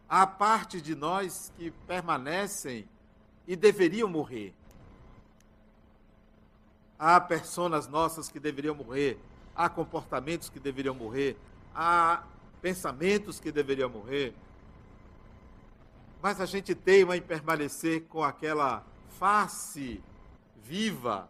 Há 0.10 0.26
parte 0.26 0.82
de 0.82 0.96
nós 0.96 1.54
que 1.56 1.70
permanecem 1.86 2.90
e 3.46 3.56
deveriam 3.56 4.10
morrer. 4.10 4.56
Há 6.98 7.22
personas 7.22 7.88
nossas 7.88 8.28
que 8.28 8.40
deveriam 8.40 8.74
morrer, 8.74 9.20
há 9.56 9.70
comportamentos 9.70 10.50
que 10.50 10.60
deveriam 10.60 10.96
morrer, 10.96 11.38
há 11.76 12.24
pensamentos 12.60 13.40
que 13.40 13.52
deveriam 13.52 13.88
morrer, 13.88 14.34
mas 16.22 16.42
a 16.42 16.46
gente 16.46 16.74
teima 16.74 17.16
em 17.16 17.22
permanecer 17.22 18.04
com 18.08 18.24
aquela 18.24 18.86
face 19.20 20.02
viva. 20.64 21.30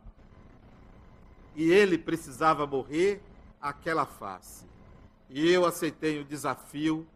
E 1.56 1.72
ele 1.72 1.98
precisava 1.98 2.66
morrer 2.66 3.22
aquela 3.62 4.06
face. 4.06 4.66
E 5.30 5.50
eu 5.50 5.66
aceitei 5.66 6.20
o 6.20 6.26
desafio 6.26 7.08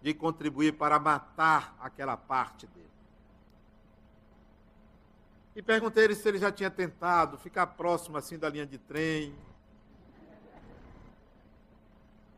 de 0.00 0.14
contribuir 0.14 0.74
para 0.74 0.98
matar 0.98 1.76
aquela 1.80 2.16
parte 2.16 2.66
dele. 2.66 2.88
E 5.56 5.62
perguntei 5.62 6.04
ele 6.04 6.14
se 6.14 6.28
ele 6.28 6.38
já 6.38 6.52
tinha 6.52 6.70
tentado 6.70 7.36
ficar 7.36 7.66
próximo 7.66 8.16
assim 8.16 8.38
da 8.38 8.48
linha 8.48 8.66
de 8.66 8.78
trem. 8.78 9.34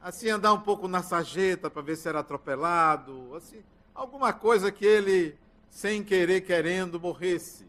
Assim 0.00 0.30
andar 0.30 0.54
um 0.54 0.60
pouco 0.60 0.88
na 0.88 1.02
sarjeta 1.02 1.68
para 1.68 1.82
ver 1.82 1.96
se 1.96 2.08
era 2.08 2.20
atropelado, 2.20 3.34
assim, 3.36 3.62
alguma 4.00 4.32
coisa 4.32 4.72
que 4.72 4.84
ele 4.84 5.38
sem 5.68 6.02
querer 6.02 6.40
querendo 6.40 6.98
morresse. 6.98 7.66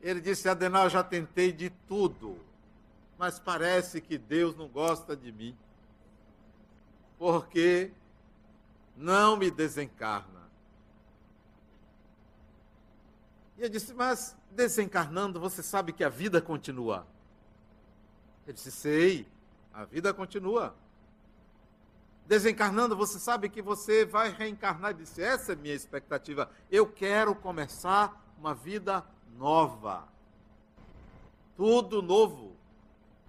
Ele 0.00 0.20
disse: 0.20 0.48
Adenal, 0.48 0.88
já 0.88 1.04
tentei 1.04 1.52
de 1.52 1.68
tudo, 1.86 2.38
mas 3.18 3.38
parece 3.38 4.00
que 4.00 4.16
Deus 4.16 4.56
não 4.56 4.66
gosta 4.66 5.14
de 5.14 5.30
mim, 5.30 5.54
porque 7.18 7.90
não 8.96 9.36
me 9.36 9.50
desencarna. 9.50 10.48
E 13.58 13.62
eu 13.62 13.68
disse: 13.68 13.92
Mas 13.92 14.34
desencarnando, 14.50 15.38
você 15.38 15.62
sabe 15.62 15.92
que 15.92 16.02
a 16.02 16.08
vida 16.08 16.40
continua. 16.40 17.06
Ele 18.46 18.54
disse: 18.54 18.72
Sei, 18.72 19.28
a 19.74 19.84
vida 19.84 20.14
continua. 20.14 20.74
Desencarnando, 22.28 22.94
você 22.94 23.18
sabe 23.18 23.48
que 23.48 23.62
você 23.62 24.04
vai 24.04 24.30
reencarnar. 24.30 24.90
Ele 24.90 25.00
disse: 25.00 25.22
Essa 25.22 25.54
é 25.54 25.56
minha 25.56 25.74
expectativa. 25.74 26.50
Eu 26.70 26.86
quero 26.86 27.34
começar 27.34 28.22
uma 28.38 28.54
vida 28.54 29.02
nova. 29.38 30.06
Tudo 31.56 32.02
novo. 32.02 32.54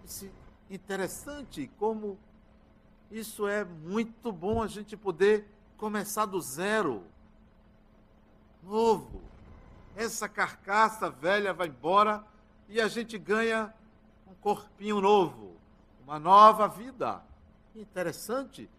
Disse, 0.03 0.29
interessante 0.69 1.71
como 1.79 2.19
isso 3.09 3.47
é 3.47 3.63
muito 3.63 4.33
bom 4.33 4.61
a 4.61 4.67
gente 4.67 4.97
poder 4.97 5.47
começar 5.77 6.25
do 6.25 6.41
zero. 6.41 7.01
Novo. 8.61 9.21
Essa 9.95 10.27
carcaça 10.27 11.09
velha 11.09 11.53
vai 11.53 11.69
embora 11.69 12.21
e 12.67 12.81
a 12.81 12.89
gente 12.89 13.17
ganha 13.17 13.73
um 14.27 14.33
corpinho 14.33 14.99
novo, 14.99 15.55
uma 16.03 16.19
nova 16.19 16.67
vida. 16.67 17.23
Interessante. 17.73 18.69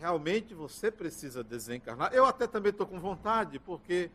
Realmente 0.00 0.54
você 0.54 0.90
precisa 0.90 1.44
desencarnar. 1.44 2.10
Eu 2.14 2.24
até 2.24 2.46
também 2.46 2.70
estou 2.70 2.86
com 2.86 2.98
vontade, 2.98 3.58
porque 3.58 4.10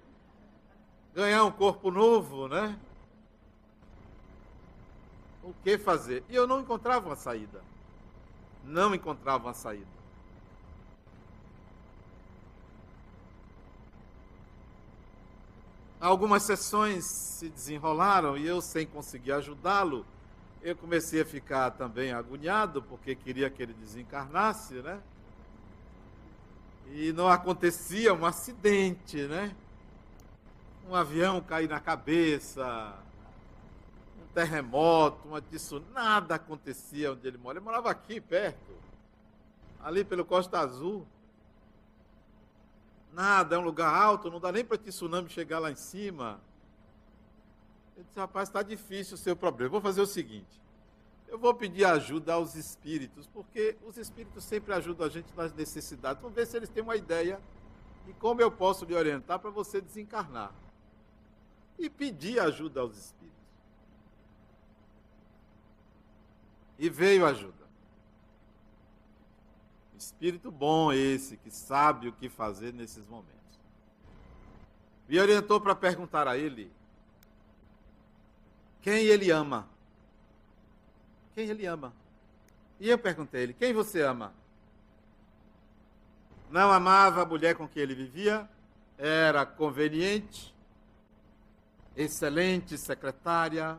ganhar 1.13 1.43
um 1.43 1.51
corpo 1.51 1.91
novo, 1.91 2.47
né? 2.47 2.75
O 5.43 5.53
que 5.63 5.77
fazer? 5.77 6.23
E 6.27 6.35
eu 6.35 6.47
não 6.47 6.59
encontrava 6.59 7.05
uma 7.07 7.15
saída. 7.15 7.61
Não 8.63 8.95
encontrava 8.95 9.45
uma 9.45 9.53
saída. 9.53 9.85
Algumas 16.01 16.41
sessões 16.41 17.05
se 17.05 17.47
desenrolaram 17.47 18.35
e 18.35 18.47
eu, 18.47 18.59
sem 18.59 18.87
conseguir 18.87 19.33
ajudá-lo, 19.33 20.03
eu 20.63 20.75
comecei 20.75 21.21
a 21.21 21.25
ficar 21.25 21.69
também 21.71 22.11
agoniado, 22.11 22.81
porque 22.81 23.13
queria 23.13 23.51
que 23.51 23.61
ele 23.61 23.73
desencarnasse, 23.73 24.73
né? 24.81 24.99
E 26.91 27.11
não 27.11 27.27
acontecia 27.27 28.13
um 28.13 28.25
acidente, 28.25 29.27
né? 29.27 29.55
um 30.87 30.95
avião 30.95 31.41
cair 31.41 31.67
na 31.67 31.79
cabeça, 31.79 32.93
um 34.21 34.27
terremoto, 34.33 35.27
uma 35.27 35.41
tsunami, 35.41 35.91
nada 35.93 36.35
acontecia 36.35 37.11
onde 37.11 37.27
ele 37.27 37.37
mora. 37.37 37.57
Ele 37.57 37.65
morava 37.65 37.89
aqui 37.89 38.21
perto, 38.21 38.73
ali 39.83 40.03
pelo 40.03 40.23
Costa 40.23 40.59
Azul. 40.59 41.05
Nada, 43.11 43.55
é 43.55 43.59
um 43.59 43.63
lugar 43.63 43.93
alto, 43.93 44.29
não 44.29 44.39
dá 44.39 44.51
nem 44.51 44.63
para 44.63 44.77
tsunami 44.77 45.29
chegar 45.29 45.59
lá 45.59 45.71
em 45.71 45.75
cima. 45.75 46.39
Eu 47.97 48.03
disse, 48.03 48.19
rapaz, 48.19 48.49
está 48.49 48.61
difícil 48.61 49.15
o 49.15 49.17
seu 49.17 49.35
problema. 49.35 49.71
Vou 49.71 49.81
fazer 49.81 50.01
o 50.01 50.05
seguinte: 50.05 50.61
eu 51.35 51.39
vou 51.39 51.53
pedir 51.53 51.83
ajuda 51.83 52.33
aos 52.33 52.55
espíritos, 52.55 53.27
porque 53.27 53.75
os 53.85 53.97
espíritos 53.97 54.41
sempre 54.45 54.73
ajudam 54.73 55.05
a 55.05 55.09
gente 55.09 55.27
nas 55.35 55.53
necessidades. 55.53 56.21
Vamos 56.21 56.33
ver 56.33 56.47
se 56.47 56.55
eles 56.55 56.69
têm 56.69 56.81
uma 56.81 56.95
ideia 56.95 57.41
de 58.05 58.13
como 58.13 58.39
eu 58.39 58.49
posso 58.49 58.85
lhe 58.85 58.95
orientar 58.95 59.37
para 59.39 59.49
você 59.49 59.81
desencarnar 59.81 60.53
e 61.77 61.89
pedir 61.89 62.39
ajuda 62.39 62.79
aos 62.79 62.97
espíritos. 62.97 63.35
E 66.79 66.89
veio 66.89 67.25
ajuda. 67.25 67.65
Espírito 69.97 70.49
bom 70.49 70.93
esse, 70.93 71.35
que 71.35 71.51
sabe 71.51 72.07
o 72.07 72.13
que 72.13 72.29
fazer 72.29 72.73
nesses 72.73 73.05
momentos. 73.07 73.59
Me 75.05 75.19
orientou 75.19 75.59
para 75.59 75.75
perguntar 75.75 76.29
a 76.29 76.37
ele 76.37 76.71
quem 78.81 79.03
ele 79.03 79.31
ama. 79.31 79.74
Quem 81.35 81.49
ele 81.49 81.65
ama? 81.65 81.93
E 82.79 82.89
eu 82.89 82.97
perguntei 82.97 83.41
a 83.41 83.43
ele: 83.43 83.53
quem 83.53 83.73
você 83.73 84.01
ama? 84.01 84.33
Não 86.49 86.71
amava 86.71 87.21
a 87.21 87.25
mulher 87.25 87.55
com 87.55 87.67
quem 87.67 87.83
ele 87.83 87.93
vivia, 87.93 88.49
era 88.97 89.45
conveniente, 89.45 90.55
excelente 91.95 92.77
secretária, 92.77 93.77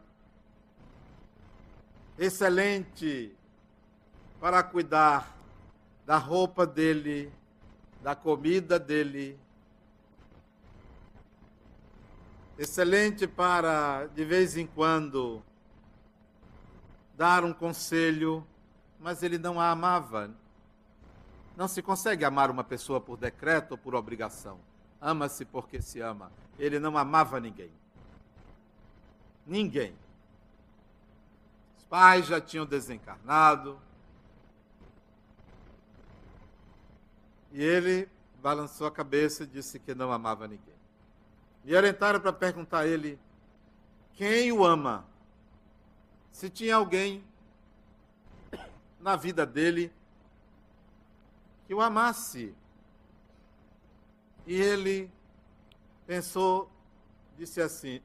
excelente 2.18 3.34
para 4.38 4.62
cuidar 4.62 5.34
da 6.04 6.18
roupa 6.18 6.66
dele, 6.66 7.32
da 8.02 8.14
comida 8.14 8.78
dele, 8.78 9.38
excelente 12.58 13.26
para, 13.26 14.06
de 14.14 14.24
vez 14.24 14.56
em 14.56 14.66
quando, 14.66 15.42
dar 17.16 17.44
um 17.44 17.52
conselho, 17.52 18.46
mas 19.00 19.22
ele 19.22 19.38
não 19.38 19.60
a 19.60 19.70
amava. 19.70 20.30
Não 21.56 21.66
se 21.66 21.80
consegue 21.80 22.24
amar 22.24 22.50
uma 22.50 22.62
pessoa 22.62 23.00
por 23.00 23.16
decreto 23.16 23.72
ou 23.72 23.78
por 23.78 23.94
obrigação. 23.94 24.60
Ama-se 25.00 25.44
porque 25.44 25.80
se 25.80 26.00
ama. 26.00 26.30
Ele 26.58 26.78
não 26.78 26.96
amava 26.98 27.40
ninguém. 27.40 27.70
Ninguém. 29.46 29.94
Os 31.78 31.84
pais 31.84 32.26
já 32.26 32.40
tinham 32.40 32.66
desencarnado. 32.66 33.78
E 37.52 37.62
ele 37.62 38.08
balançou 38.42 38.86
a 38.86 38.90
cabeça 38.90 39.44
e 39.44 39.46
disse 39.46 39.78
que 39.78 39.94
não 39.94 40.12
amava 40.12 40.46
ninguém. 40.46 40.76
Me 41.64 41.74
orientaram 41.74 42.20
para 42.20 42.32
perguntar 42.32 42.80
a 42.80 42.86
ele 42.86 43.18
quem 44.12 44.52
o 44.52 44.64
ama. 44.64 45.06
Se 46.36 46.50
tinha 46.50 46.76
alguém 46.76 47.24
na 49.00 49.16
vida 49.16 49.46
dele 49.46 49.90
que 51.66 51.72
o 51.72 51.80
amasse. 51.80 52.54
E 54.46 54.54
ele 54.54 55.10
pensou, 56.06 56.70
disse 57.38 57.58
assim: 57.62 58.02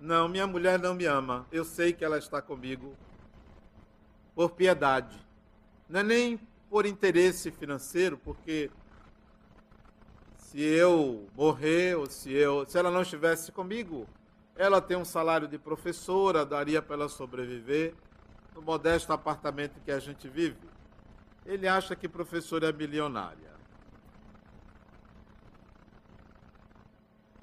não, 0.00 0.30
minha 0.30 0.46
mulher 0.46 0.78
não 0.78 0.94
me 0.94 1.04
ama. 1.04 1.46
Eu 1.52 1.62
sei 1.62 1.92
que 1.92 2.02
ela 2.02 2.16
está 2.16 2.40
comigo 2.40 2.96
por 4.34 4.52
piedade. 4.52 5.18
Não 5.86 6.00
é 6.00 6.02
nem 6.02 6.40
por 6.70 6.86
interesse 6.86 7.50
financeiro, 7.50 8.16
porque 8.16 8.70
se 10.38 10.58
eu 10.58 11.28
morrer 11.36 11.98
ou 11.98 12.06
se, 12.06 12.32
eu, 12.32 12.64
se 12.66 12.78
ela 12.78 12.90
não 12.90 13.02
estivesse 13.02 13.52
comigo, 13.52 14.08
ela 14.56 14.80
tem 14.80 14.96
um 14.96 15.04
salário 15.04 15.48
de 15.48 15.58
professora, 15.58 16.46
daria 16.46 16.80
para 16.80 16.94
ela 16.94 17.08
sobreviver 17.08 17.94
no 18.54 18.62
modesto 18.62 19.12
apartamento 19.12 19.80
que 19.84 19.90
a 19.90 19.98
gente 19.98 20.28
vive. 20.28 20.68
Ele 21.44 21.66
acha 21.66 21.96
que 21.96 22.08
professora 22.08 22.68
é 22.68 22.72
milionária. 22.72 23.52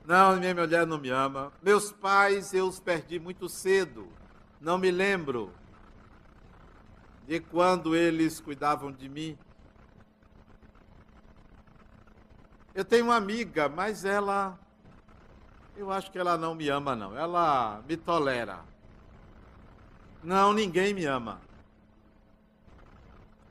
Não, 0.06 0.36
minha 0.38 0.56
mulher 0.56 0.88
não 0.88 0.98
me 0.98 1.10
ama. 1.10 1.52
Meus 1.62 1.92
pais 1.92 2.54
eu 2.54 2.68
os 2.68 2.80
perdi 2.80 3.20
muito 3.20 3.48
cedo. 3.48 4.08
Não 4.60 4.78
me 4.78 4.90
lembro 4.90 5.54
de 7.28 7.40
quando 7.40 7.96
eles 7.96 8.40
cuidavam 8.40 8.92
de 8.92 9.08
mim. 9.08 9.38
Eu 12.74 12.84
tenho 12.86 13.06
uma 13.06 13.16
amiga, 13.16 13.70
mas 13.70 14.06
ela. 14.06 14.58
Eu 15.82 15.92
acho 15.92 16.12
que 16.12 16.20
ela 16.20 16.38
não 16.38 16.54
me 16.54 16.70
ama, 16.70 16.96
não. 16.96 17.18
Ela 17.18 17.82
me 17.88 17.98
tolera. 17.98 18.64
Não, 20.24 20.54
ninguém 20.54 20.94
me 20.94 21.06
ama. 21.06 21.42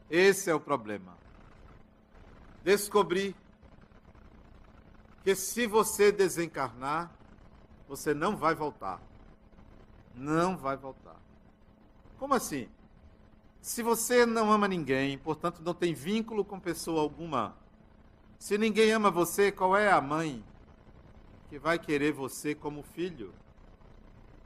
Esse 0.09 0.49
é 0.49 0.55
o 0.55 0.61
problema. 0.61 1.19
Descobri 2.62 3.35
que 5.25 5.35
se 5.35 5.66
você 5.66 6.12
desencarnar, 6.12 7.11
você 7.88 8.14
não 8.14 8.37
vai 8.37 8.55
voltar. 8.55 9.03
Não 10.14 10.57
vai 10.57 10.77
voltar. 10.77 11.16
Como 12.16 12.33
assim? 12.33 12.69
Se 13.61 13.83
você 13.83 14.25
não 14.25 14.53
ama 14.53 14.69
ninguém, 14.69 15.19
portanto 15.19 15.62
não 15.64 15.75
tem 15.75 15.95
vínculo 15.95 16.45
com 16.45 16.61
pessoa 16.61 17.01
alguma, 17.01 17.57
se 18.38 18.57
ninguém 18.57 18.93
ama 18.93 19.11
você, 19.11 19.51
qual 19.51 19.77
é 19.77 19.90
a 19.90 20.01
mãe 20.01 20.45
que 21.51 21.59
vai 21.59 21.81
querer 21.81 22.13
você 22.13 22.55
como 22.55 22.81
filho? 22.81 23.35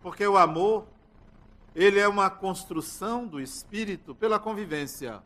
Porque 0.01 0.27
o 0.27 0.39
amor, 0.39 0.87
ele 1.75 1.99
é 1.99 2.09
uma 2.09 2.31
construção 2.31 3.27
do 3.27 3.39
espírito 3.39 4.15
pela 4.15 4.39
convivência. 4.39 5.23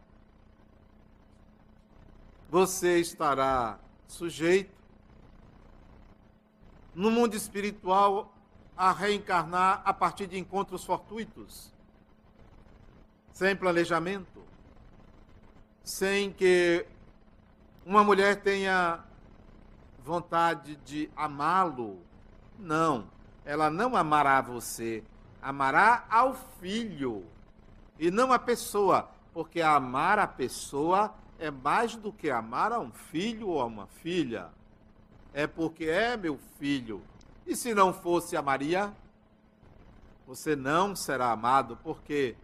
Você 2.51 2.99
estará 2.99 3.79
sujeito 4.09 4.77
no 6.93 7.13
mundo 7.13 7.37
espiritual 7.37 8.35
a 8.77 8.91
reencarnar 8.91 9.81
a 9.85 9.95
partir 9.95 10.27
de 10.27 10.37
encontros 10.37 10.85
fortuitos, 10.85 11.73
sem 13.33 13.55
planejamento, 13.55 14.43
sem 15.85 16.33
que 16.33 16.85
uma 17.87 18.03
mulher 18.03 18.43
tenha 18.43 19.05
vontade 20.09 20.77
de 20.87 21.11
amá-lo. 21.15 21.99
Não, 22.59 23.05
ela 23.45 23.69
não 23.69 23.95
amará 23.95 24.41
você, 24.41 25.05
amará 25.43 26.07
ao 26.09 26.35
filho 26.59 27.27
e 27.99 28.11
não 28.11 28.33
a 28.33 28.39
pessoa, 28.39 29.11
porque 29.35 29.61
amar 29.61 30.19
a 30.19 30.27
pessoa 30.27 31.15
é 31.39 31.51
mais 31.51 31.95
do 31.95 32.11
que 32.11 32.31
amar 32.31 32.73
a 32.73 32.81
um 32.81 32.91
filho 32.91 33.49
ou 33.49 33.61
a 33.61 33.67
uma 33.67 33.87
filha. 33.87 34.49
É 35.35 35.47
porque 35.47 35.85
é 35.85 36.17
meu 36.17 36.39
filho. 36.59 37.03
E 37.47 37.55
se 37.55 37.75
não 37.75 37.93
fosse 37.93 38.35
a 38.35 38.41
Maria, 38.41 38.91
você 40.27 40.57
não 40.57 40.97
será 40.97 41.33
amado, 41.33 41.79
porque 41.85 42.35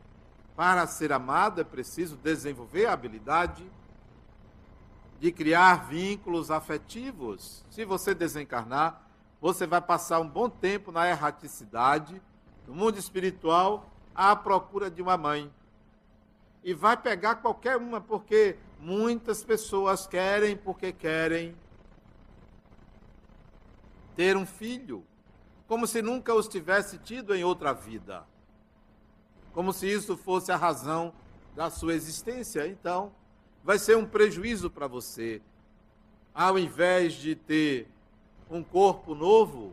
para 0.54 0.86
ser 0.86 1.14
amado 1.14 1.62
é 1.62 1.64
preciso 1.64 2.14
desenvolver 2.16 2.84
a 2.84 2.92
habilidade 2.92 3.64
de 5.20 5.32
criar 5.32 5.88
vínculos 5.88 6.50
afetivos. 6.50 7.64
Se 7.70 7.84
você 7.84 8.14
desencarnar, 8.14 9.02
você 9.40 9.66
vai 9.66 9.80
passar 9.80 10.20
um 10.20 10.28
bom 10.28 10.48
tempo 10.48 10.90
na 10.90 11.08
erraticidade, 11.08 12.20
no 12.66 12.74
mundo 12.74 12.98
espiritual, 12.98 13.90
à 14.14 14.34
procura 14.34 14.90
de 14.90 15.02
uma 15.02 15.16
mãe. 15.16 15.52
E 16.62 16.72
vai 16.72 16.96
pegar 16.96 17.36
qualquer 17.36 17.76
uma, 17.76 18.00
porque 18.00 18.56
muitas 18.78 19.44
pessoas 19.44 20.06
querem, 20.06 20.56
porque 20.56 20.92
querem 20.92 21.54
ter 24.16 24.36
um 24.36 24.46
filho, 24.46 25.04
como 25.66 25.86
se 25.86 26.00
nunca 26.00 26.34
os 26.34 26.48
tivesse 26.48 26.98
tido 26.98 27.34
em 27.34 27.44
outra 27.44 27.72
vida. 27.72 28.24
Como 29.52 29.72
se 29.72 29.86
isso 29.86 30.16
fosse 30.16 30.50
a 30.50 30.56
razão 30.56 31.12
da 31.54 31.70
sua 31.70 31.94
existência. 31.94 32.66
Então, 32.66 33.12
vai 33.64 33.78
ser 33.78 33.96
um 33.96 34.04
prejuízo 34.04 34.70
para 34.70 34.86
você. 34.86 35.40
Ao 36.34 36.58
invés 36.58 37.14
de 37.14 37.34
ter 37.34 37.88
um 38.50 38.62
corpo 38.62 39.14
novo, 39.14 39.72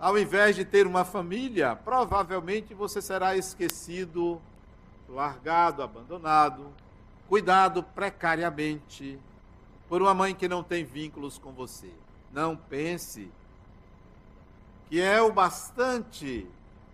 ao 0.00 0.18
invés 0.18 0.56
de 0.56 0.64
ter 0.64 0.86
uma 0.86 1.04
família, 1.04 1.76
provavelmente 1.76 2.74
você 2.74 3.00
será 3.00 3.36
esquecido, 3.36 4.42
largado, 5.08 5.82
abandonado, 5.82 6.66
cuidado 7.28 7.82
precariamente 7.82 9.18
por 9.88 10.02
uma 10.02 10.12
mãe 10.12 10.34
que 10.34 10.48
não 10.48 10.62
tem 10.62 10.84
vínculos 10.84 11.38
com 11.38 11.52
você. 11.52 11.90
Não 12.32 12.56
pense 12.56 13.30
que 14.88 15.00
é 15.00 15.22
o 15.22 15.32
bastante 15.32 16.48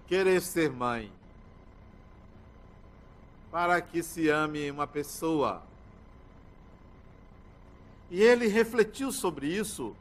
querer 0.06 0.42
ser 0.42 0.70
mãe 0.70 1.10
para 3.50 3.80
que 3.80 4.02
se 4.02 4.28
ame 4.28 4.70
uma 4.70 4.86
pessoa. 4.86 5.62
E 8.10 8.20
ele 8.22 8.46
refletiu 8.46 9.12
sobre 9.12 9.46
isso. 9.46 9.94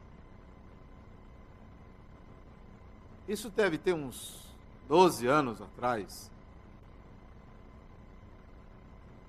Isso 3.28 3.48
deve 3.50 3.78
ter 3.78 3.92
uns 3.92 4.40
12 4.88 5.26
anos 5.26 5.60
atrás. 5.60 6.30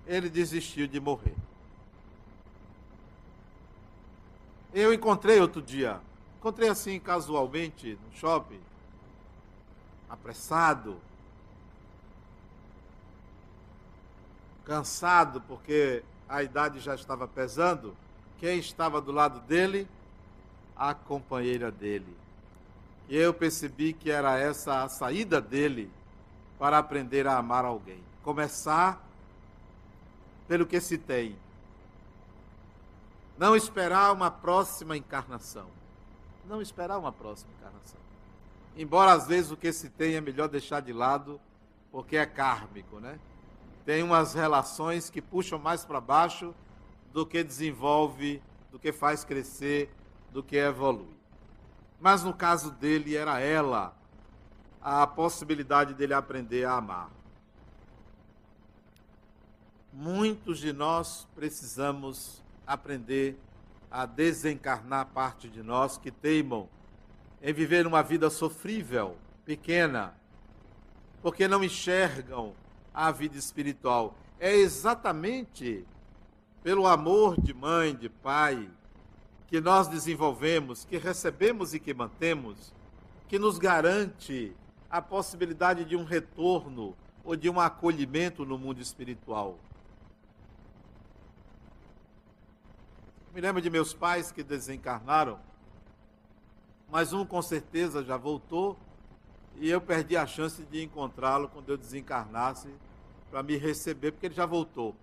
Ele 0.07 0.29
desistiu 0.29 0.87
de 0.87 0.99
morrer. 0.99 1.35
Eu 4.73 4.93
encontrei 4.93 5.39
outro 5.39 5.61
dia, 5.61 5.99
encontrei 6.39 6.69
assim 6.69 6.99
casualmente 6.99 7.99
no 8.05 8.17
shopping, 8.17 8.59
apressado, 10.09 10.97
cansado 14.71 15.41
porque 15.41 16.01
a 16.29 16.41
idade 16.41 16.79
já 16.79 16.95
estava 16.95 17.27
pesando, 17.27 17.93
quem 18.39 18.57
estava 18.57 19.01
do 19.01 19.11
lado 19.11 19.41
dele? 19.41 19.85
A 20.77 20.93
companheira 20.93 21.69
dele. 21.69 22.15
E 23.09 23.17
eu 23.17 23.33
percebi 23.33 23.91
que 23.91 24.09
era 24.09 24.39
essa 24.39 24.83
a 24.83 24.87
saída 24.87 25.41
dele 25.41 25.91
para 26.57 26.77
aprender 26.77 27.27
a 27.27 27.37
amar 27.37 27.65
alguém. 27.65 28.01
Começar 28.23 29.05
pelo 30.47 30.65
que 30.65 30.79
se 30.79 30.97
tem. 30.97 31.35
Não 33.37 33.57
esperar 33.57 34.13
uma 34.13 34.31
próxima 34.31 34.95
encarnação. 34.95 35.67
Não 36.47 36.61
esperar 36.61 36.97
uma 36.97 37.11
próxima 37.11 37.51
encarnação. 37.59 37.99
Embora 38.77 39.11
às 39.11 39.27
vezes 39.27 39.51
o 39.51 39.57
que 39.57 39.73
se 39.73 39.89
tem 39.89 40.15
é 40.15 40.21
melhor 40.21 40.47
deixar 40.47 40.79
de 40.79 40.93
lado, 40.93 41.41
porque 41.91 42.15
é 42.15 42.25
kármico, 42.25 43.01
né? 43.01 43.19
Tem 43.85 44.03
umas 44.03 44.33
relações 44.33 45.09
que 45.09 45.21
puxam 45.21 45.57
mais 45.57 45.83
para 45.85 45.99
baixo 45.99 46.53
do 47.11 47.25
que 47.25 47.43
desenvolve, 47.43 48.41
do 48.71 48.79
que 48.79 48.91
faz 48.91 49.23
crescer, 49.23 49.93
do 50.31 50.41
que 50.41 50.55
evolui. 50.55 51.15
Mas 51.99 52.23
no 52.23 52.33
caso 52.33 52.71
dele 52.71 53.15
era 53.15 53.39
ela 53.39 53.95
a 54.81 55.05
possibilidade 55.05 55.93
dele 55.93 56.13
aprender 56.13 56.65
a 56.65 56.73
amar. 56.73 57.11
Muitos 59.93 60.59
de 60.59 60.71
nós 60.71 61.27
precisamos 61.35 62.41
aprender 62.65 63.37
a 63.91 64.05
desencarnar 64.05 65.07
parte 65.07 65.49
de 65.49 65.61
nós 65.61 65.97
que 65.97 66.09
teimam 66.09 66.69
em 67.41 67.53
viver 67.53 67.85
uma 67.85 68.01
vida 68.01 68.29
sofrível, 68.29 69.17
pequena, 69.43 70.15
porque 71.21 71.47
não 71.47 71.63
enxergam 71.63 72.53
a 72.93 73.11
vida 73.11 73.37
espiritual. 73.37 74.15
É 74.39 74.55
exatamente 74.55 75.85
pelo 76.63 76.85
amor 76.85 77.39
de 77.39 77.53
mãe, 77.53 77.95
de 77.95 78.09
pai, 78.09 78.69
que 79.47 79.59
nós 79.59 79.87
desenvolvemos, 79.87 80.85
que 80.85 80.97
recebemos 80.97 81.73
e 81.73 81.79
que 81.79 81.93
mantemos, 81.93 82.73
que 83.27 83.39
nos 83.39 83.57
garante 83.57 84.55
a 84.89 85.01
possibilidade 85.01 85.85
de 85.85 85.95
um 85.95 86.03
retorno 86.03 86.95
ou 87.23 87.35
de 87.35 87.49
um 87.49 87.59
acolhimento 87.59 88.45
no 88.45 88.57
mundo 88.57 88.81
espiritual. 88.81 89.57
Me 93.33 93.39
lembro 93.39 93.61
de 93.61 93.69
meus 93.69 93.93
pais 93.93 94.31
que 94.31 94.43
desencarnaram, 94.43 95.39
mas 96.89 97.13
um 97.13 97.25
com 97.25 97.41
certeza 97.41 98.03
já 98.03 98.17
voltou 98.17 98.77
e 99.61 99.69
eu 99.69 99.79
perdi 99.79 100.17
a 100.17 100.25
chance 100.25 100.63
de 100.63 100.83
encontrá-lo 100.83 101.47
quando 101.47 101.69
eu 101.69 101.77
desencarnasse 101.77 102.67
para 103.29 103.43
me 103.43 103.55
receber, 103.55 104.11
porque 104.11 104.25
ele 104.25 104.33
já 104.33 104.47
voltou. 104.47 104.95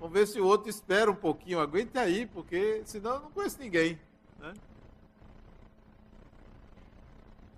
Vamos 0.00 0.14
ver 0.14 0.26
se 0.26 0.40
o 0.40 0.46
outro 0.46 0.70
espera 0.70 1.10
um 1.10 1.14
pouquinho, 1.14 1.60
aguente 1.60 1.98
aí, 1.98 2.24
porque 2.24 2.80
senão 2.86 3.16
eu 3.16 3.20
não 3.20 3.30
conheço 3.30 3.58
ninguém. 3.60 4.00
Né? 4.38 4.54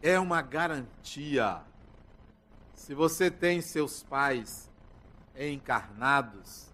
É 0.03 0.19
uma 0.19 0.43
garantia. 0.43 1.62
Se 2.75 2.93
você 2.93 3.31
tem 3.31 3.61
seus 3.61 4.03
pais 4.03 4.69
encarnados 5.38 6.66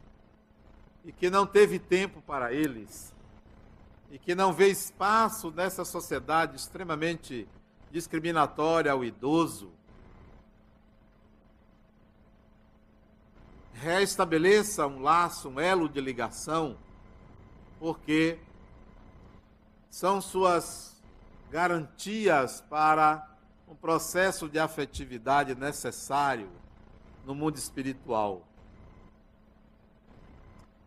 e 1.05 1.13
que 1.13 1.29
não 1.29 1.47
teve 1.47 1.79
tempo 1.79 2.23
para 2.23 2.55
eles, 2.55 3.15
e 4.11 4.19
que 4.19 4.35
não 4.35 4.51
vê 4.51 4.69
espaço 4.69 5.51
nessa 5.51 5.85
sociedade 5.85 6.57
extremamente 6.57 7.47
discriminatória 7.97 8.93
ao 8.93 9.03
idoso, 9.03 9.73
reestabeleça 13.73 14.87
um 14.87 15.01
laço, 15.01 15.49
um 15.49 15.59
elo 15.59 15.89
de 15.89 15.99
ligação, 15.99 16.77
porque 17.81 18.39
são 19.89 20.21
suas 20.21 21.03
garantias 21.51 22.61
para 22.69 23.35
um 23.67 23.75
processo 23.75 24.47
de 24.47 24.59
afetividade 24.59 25.55
necessário 25.55 26.51
no 27.25 27.35
mundo 27.35 27.57
espiritual. 27.57 28.47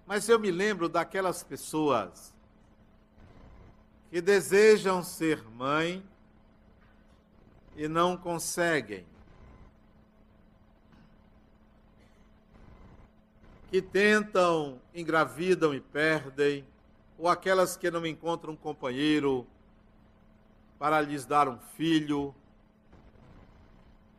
Mas 0.06 0.30
eu 0.30 0.39
me 0.39 0.52
lembro 0.52 0.88
daquelas 0.88 1.41
pessoas 1.41 2.32
que 4.12 4.22
desejam 4.22 5.04
ser 5.04 5.43
mãe 5.50 6.08
e 7.75 7.88
não 7.88 8.17
conseguem. 8.17 9.05
que 13.69 13.82
tentam, 13.84 14.82
engravidam 14.95 15.75
e 15.75 15.79
perdem, 15.79 16.65
ou 17.17 17.27
aquelas 17.27 17.77
que 17.77 17.91
não 17.91 18.05
encontram 18.05 18.53
um 18.53 18.58
companheiro 18.58 19.45
para 20.79 20.99
lhes 21.01 21.25
dar 21.25 21.47
um 21.47 21.60
filho, 21.77 22.34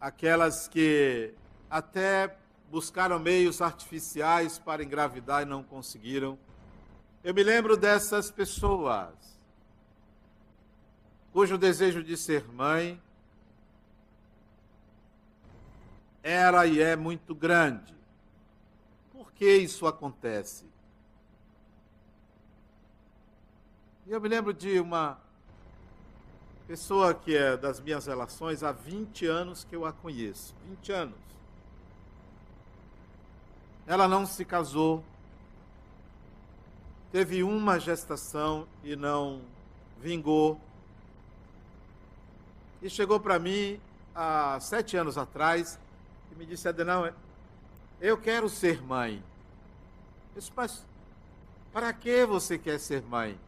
aquelas 0.01 0.69
que 0.69 1.35
até 1.69 2.37
buscaram 2.71 3.19
meios 3.19 3.61
artificiais 3.61 4.57
para 4.59 4.85
engravidar 4.85 5.43
e 5.43 5.47
não 5.47 5.65
conseguiram. 5.65 6.39
Eu 7.25 7.35
me 7.35 7.43
lembro 7.43 7.77
dessas 7.77 8.31
pessoas 8.31 9.13
cujo 11.33 11.59
desejo 11.59 12.03
de 12.03 12.17
ser 12.17 12.47
mãe 12.53 13.01
era 16.23 16.67
e 16.67 16.81
é 16.81 16.97
muito 16.97 17.35
grande. 17.35 17.95
Por 19.13 19.33
que 19.33 19.57
isso 19.57 19.87
acontece? 19.87 20.65
Eu 24.07 24.21
me 24.21 24.29
lembro 24.29 24.53
de 24.53 24.81
uma 24.81 25.19
pessoa 26.67 27.15
que 27.15 27.37
é 27.37 27.57
das 27.57 27.81
minhas 27.81 28.07
relações 28.07 28.63
há 28.63 28.73
20 28.73 29.27
anos 29.27 29.65
que 29.65 29.75
eu 29.75 29.85
a 29.85 29.93
conheço. 29.93 30.55
20 30.69 30.93
anos. 30.93 31.19
Ela 33.87 34.07
não 34.07 34.25
se 34.25 34.45
casou, 34.45 35.03
teve 37.11 37.43
uma 37.43 37.79
gestação 37.79 38.67
e 38.85 38.95
não 38.95 39.43
vingou. 40.01 40.61
E 42.83 42.89
chegou 42.89 43.19
para 43.19 43.39
mim 43.39 43.81
há 44.15 44.59
sete 44.61 44.97
anos 44.97 45.19
atrás 45.19 45.79
me 46.41 46.47
disse, 46.47 46.67
Adenal, 46.67 47.13
eu 48.01 48.17
quero 48.17 48.49
ser 48.49 48.83
mãe. 48.83 49.23
Eu 50.35 50.41
disse, 50.41 50.51
mas 50.57 50.87
para 51.71 51.93
que 51.93 52.25
você 52.25 52.57
quer 52.57 52.81
ser 52.81 53.03
mãe? 53.03 53.39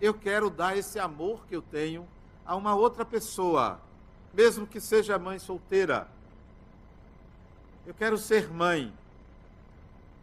Eu 0.00 0.14
quero 0.14 0.48
dar 0.48 0.74
esse 0.74 0.98
amor 0.98 1.46
que 1.46 1.54
eu 1.54 1.60
tenho 1.60 2.08
a 2.46 2.56
uma 2.56 2.74
outra 2.74 3.04
pessoa, 3.04 3.78
mesmo 4.32 4.66
que 4.66 4.80
seja 4.80 5.18
mãe 5.18 5.38
solteira. 5.38 6.08
Eu 7.86 7.92
quero 7.92 8.16
ser 8.16 8.50
mãe. 8.50 8.90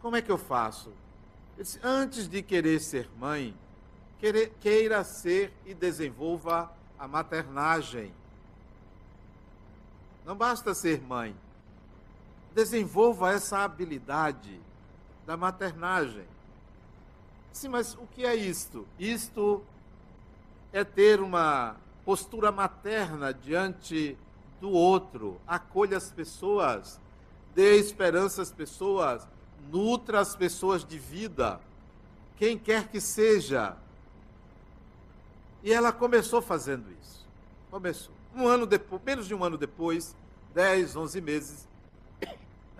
Como 0.02 0.16
é 0.16 0.20
que 0.20 0.32
eu 0.32 0.38
faço? 0.38 0.92
Disse, 1.56 1.78
antes 1.80 2.26
de 2.26 2.42
querer 2.42 2.80
ser 2.80 3.08
mãe, 3.20 3.54
queira 4.18 5.04
ser 5.04 5.52
e 5.64 5.74
desenvolva 5.74 6.72
a 6.98 7.06
maternagem. 7.06 8.12
Não 10.26 10.34
basta 10.34 10.74
ser 10.74 11.00
mãe. 11.00 11.36
Desenvolva 12.54 13.32
essa 13.32 13.58
habilidade 13.58 14.60
da 15.26 15.36
maternagem. 15.36 16.24
Sim, 17.52 17.68
mas 17.68 17.94
o 17.94 18.06
que 18.14 18.24
é 18.24 18.34
isto? 18.34 18.86
Isto 18.98 19.62
é 20.72 20.84
ter 20.84 21.20
uma 21.20 21.76
postura 22.04 22.50
materna 22.50 23.32
diante 23.32 24.16
do 24.60 24.70
outro, 24.70 25.40
acolha 25.46 25.96
as 25.96 26.10
pessoas, 26.10 27.00
dê 27.54 27.76
esperança 27.76 28.42
às 28.42 28.52
pessoas, 28.52 29.26
nutra 29.70 30.20
as 30.20 30.36
pessoas 30.36 30.84
de 30.84 30.98
vida, 30.98 31.60
quem 32.36 32.58
quer 32.58 32.88
que 32.88 33.00
seja. 33.00 33.76
E 35.62 35.72
ela 35.72 35.92
começou 35.92 36.40
fazendo 36.40 36.86
isso. 37.00 37.26
Começou. 37.70 38.14
Um 38.34 38.46
ano 38.46 38.66
depois, 38.66 39.02
menos 39.02 39.26
de 39.26 39.34
um 39.34 39.44
ano 39.44 39.58
depois, 39.58 40.16
10, 40.54 40.96
11 40.96 41.20
meses, 41.20 41.68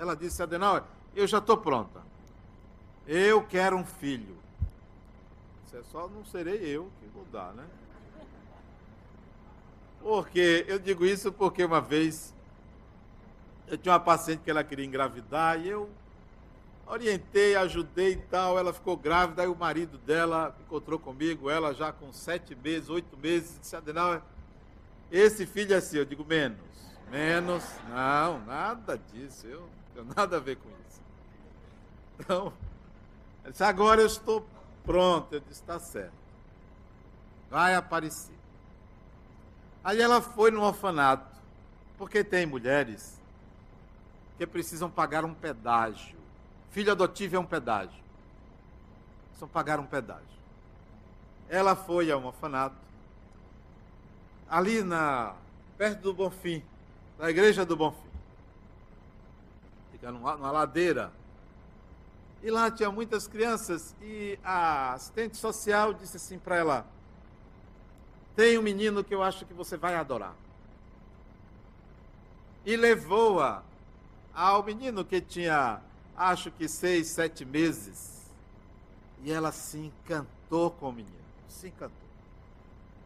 ela 0.00 0.16
disse: 0.16 0.42
Adenauer, 0.42 0.82
eu 1.14 1.26
já 1.26 1.38
estou 1.38 1.58
pronta. 1.58 2.00
Eu 3.06 3.44
quero 3.44 3.76
um 3.76 3.84
filho. 3.84 4.34
Isso 5.66 5.76
é 5.76 5.82
só 5.92 6.08
não 6.08 6.24
serei 6.24 6.56
eu 6.66 6.90
que 6.98 7.06
vou 7.08 7.24
dar, 7.30 7.52
né? 7.52 7.66
Porque 10.00 10.64
eu 10.66 10.78
digo 10.78 11.04
isso 11.04 11.30
porque 11.30 11.62
uma 11.62 11.82
vez 11.82 12.32
eu 13.68 13.76
tinha 13.76 13.92
uma 13.92 14.00
paciente 14.00 14.40
que 14.40 14.50
ela 14.50 14.64
queria 14.64 14.86
engravidar 14.86 15.60
e 15.60 15.68
eu 15.68 15.90
orientei, 16.86 17.54
ajudei 17.54 18.12
e 18.12 18.16
tal. 18.16 18.58
Ela 18.58 18.72
ficou 18.72 18.96
grávida, 18.96 19.42
aí 19.42 19.48
o 19.48 19.54
marido 19.54 19.98
dela 19.98 20.56
encontrou 20.62 20.98
comigo, 20.98 21.50
ela 21.50 21.74
já 21.74 21.92
com 21.92 22.10
sete 22.10 22.54
meses, 22.54 22.88
oito 22.88 23.18
meses, 23.18 23.58
disse: 23.60 23.76
Adenauer, 23.76 24.22
esse 25.12 25.44
filho 25.44 25.74
é 25.74 25.80
seu. 25.82 26.00
Eu 26.00 26.06
digo: 26.06 26.24
menos, 26.24 26.58
menos. 27.10 27.64
Não, 27.90 28.40
nada 28.46 28.96
disso. 28.96 29.46
Eu 29.46 29.68
tenho 29.94 30.07
nada 30.16 30.37
a 30.37 30.40
ver 30.40 30.57
com 30.57 30.68
isso. 30.68 31.00
Então, 32.18 32.53
disse: 33.46 33.64
agora 33.64 34.00
eu 34.00 34.07
estou 34.07 34.46
pronto. 34.85 35.35
Eu 35.35 35.40
disse: 35.40 35.61
está 35.61 35.79
certo. 35.79 36.12
Vai 37.50 37.74
aparecer. 37.74 38.38
Aí 39.83 40.00
ela 40.00 40.20
foi 40.20 40.50
no 40.50 40.62
orfanato, 40.62 41.37
porque 41.96 42.22
tem 42.22 42.46
mulheres 42.46 43.18
que 44.37 44.46
precisam 44.46 44.90
pagar 44.90 45.24
um 45.24 45.35
pedágio 45.35 46.20
Filho 46.70 46.92
adotivo 46.92 47.37
é 47.37 47.38
um 47.38 47.44
pedágio. 47.44 48.00
Precisam 49.29 49.48
pagar 49.48 49.81
um 49.81 49.87
pedágio. 49.87 50.24
Ela 51.48 51.74
foi 51.74 52.11
ao 52.11 52.22
orfanato, 52.22 52.76
ali 54.48 54.83
na, 54.85 55.35
perto 55.76 56.00
do 56.00 56.14
Bonfim, 56.14 56.62
da 57.18 57.29
igreja 57.29 57.66
do 57.66 57.76
Bonfim. 57.76 58.10
Fica 60.00 60.10
numa, 60.10 60.34
numa 60.34 60.50
ladeira. 60.50 61.12
E 62.42 62.50
lá 62.50 62.70
tinha 62.70 62.90
muitas 62.90 63.28
crianças 63.28 63.94
e 64.00 64.38
a 64.42 64.94
assistente 64.94 65.36
social 65.36 65.92
disse 65.92 66.16
assim 66.16 66.38
para 66.38 66.56
ela: 66.56 66.86
Tem 68.34 68.56
um 68.56 68.62
menino 68.62 69.04
que 69.04 69.14
eu 69.14 69.22
acho 69.22 69.44
que 69.44 69.52
você 69.52 69.76
vai 69.76 69.94
adorar. 69.94 70.34
E 72.64 72.76
levou-a 72.76 73.62
ao 74.34 74.62
menino 74.62 75.04
que 75.04 75.20
tinha 75.20 75.82
acho 76.16 76.50
que 76.50 76.66
seis, 76.66 77.08
sete 77.08 77.44
meses. 77.44 78.20
E 79.22 79.30
ela 79.30 79.52
se 79.52 79.76
encantou 79.76 80.70
com 80.70 80.88
o 80.88 80.92
menino. 80.92 81.14
Se 81.46 81.68
encantou. 81.68 82.08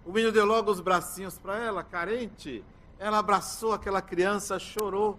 O 0.07 0.12
menino 0.12 0.30
deu 0.30 0.44
logo 0.44 0.70
os 0.70 0.80
bracinhos 0.80 1.38
para 1.38 1.59
ela, 1.59 1.83
carente. 1.83 2.64
Ela 3.00 3.18
abraçou 3.18 3.72
aquela 3.72 4.00
criança, 4.00 4.61
chorou. 4.61 5.18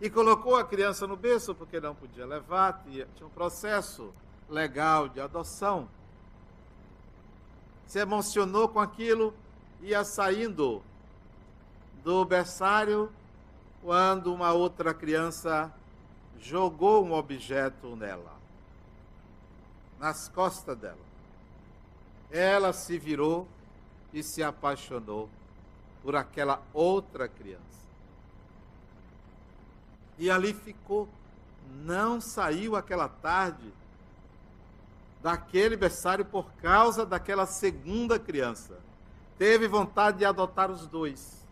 E 0.00 0.10
colocou 0.10 0.56
a 0.56 0.64
criança 0.64 1.06
no 1.06 1.16
berço, 1.16 1.54
porque 1.54 1.80
não 1.80 1.94
podia 1.94 2.26
levar, 2.26 2.82
tinha, 2.84 3.06
tinha 3.16 3.26
um 3.26 3.30
processo 3.30 4.12
legal 4.48 5.08
de 5.08 5.20
adoção. 5.20 5.88
Se 7.86 7.98
emocionou 7.98 8.68
com 8.68 8.80
aquilo, 8.80 9.32
ia 9.80 10.04
saindo 10.04 10.82
do 12.04 12.24
berçário, 12.24 13.10
quando 13.82 14.34
uma 14.34 14.52
outra 14.52 14.92
criança 14.92 15.72
jogou 16.40 17.04
um 17.04 17.12
objeto 17.12 17.96
nela, 17.96 18.34
nas 19.98 20.28
costas 20.28 20.76
dela. 20.76 21.06
Ela 22.30 22.72
se 22.72 22.98
virou 22.98 23.46
e 24.12 24.22
se 24.22 24.42
apaixonou 24.42 25.28
por 26.02 26.16
aquela 26.16 26.60
outra 26.74 27.28
criança. 27.28 27.85
E 30.18 30.30
ali 30.30 30.52
ficou. 30.52 31.08
Não 31.84 32.20
saiu 32.20 32.76
aquela 32.76 33.08
tarde 33.08 33.72
daquele 35.22 35.76
berçário 35.76 36.24
por 36.24 36.50
causa 36.62 37.04
daquela 37.04 37.46
segunda 37.46 38.18
criança. 38.18 38.78
Teve 39.36 39.66
vontade 39.66 40.18
de 40.18 40.24
adotar 40.24 40.70
os 40.70 40.86
dois, 40.86 41.44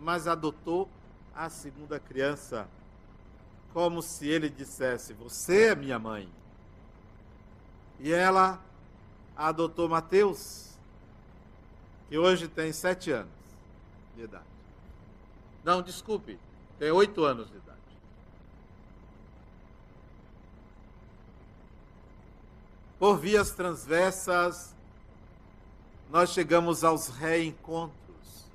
mas 0.00 0.26
adotou 0.26 0.88
a 1.34 1.48
segunda 1.50 2.00
criança 2.00 2.66
como 3.72 4.00
se 4.00 4.26
ele 4.26 4.48
dissesse: 4.48 5.12
Você 5.14 5.66
é 5.66 5.74
minha 5.74 5.98
mãe. 5.98 6.28
E 8.00 8.12
ela 8.12 8.60
adotou 9.36 9.88
Mateus, 9.88 10.70
que 12.08 12.16
hoje 12.16 12.48
tem 12.48 12.72
sete 12.72 13.10
anos 13.10 13.32
de 14.16 14.22
idade. 14.22 14.44
Não, 15.64 15.82
desculpe, 15.82 16.38
tem 16.78 16.90
oito 16.90 17.24
anos 17.24 17.50
de 17.50 17.56
idade. 17.56 17.63
Por 23.04 23.18
vias 23.18 23.50
transversas, 23.50 24.74
nós 26.10 26.30
chegamos 26.30 26.82
aos 26.82 27.08
reencontros, 27.08 28.46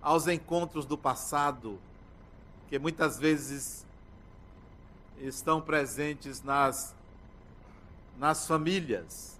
aos 0.00 0.28
encontros 0.28 0.86
do 0.86 0.96
passado, 0.96 1.76
que 2.68 2.78
muitas 2.78 3.18
vezes 3.18 3.84
estão 5.18 5.60
presentes 5.60 6.44
nas, 6.44 6.94
nas 8.20 8.46
famílias. 8.46 9.36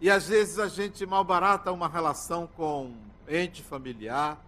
E 0.00 0.10
às 0.10 0.26
vezes 0.26 0.58
a 0.58 0.66
gente 0.66 1.06
malbarata 1.06 1.70
uma 1.70 1.86
relação 1.86 2.48
com 2.56 2.92
ente 3.28 3.62
familiar, 3.62 4.44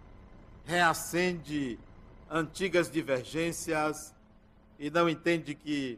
reacende 0.65 1.79
antigas 2.29 2.91
divergências 2.91 4.13
e 4.77 4.89
não 4.89 5.07
entende 5.07 5.55
que 5.55 5.97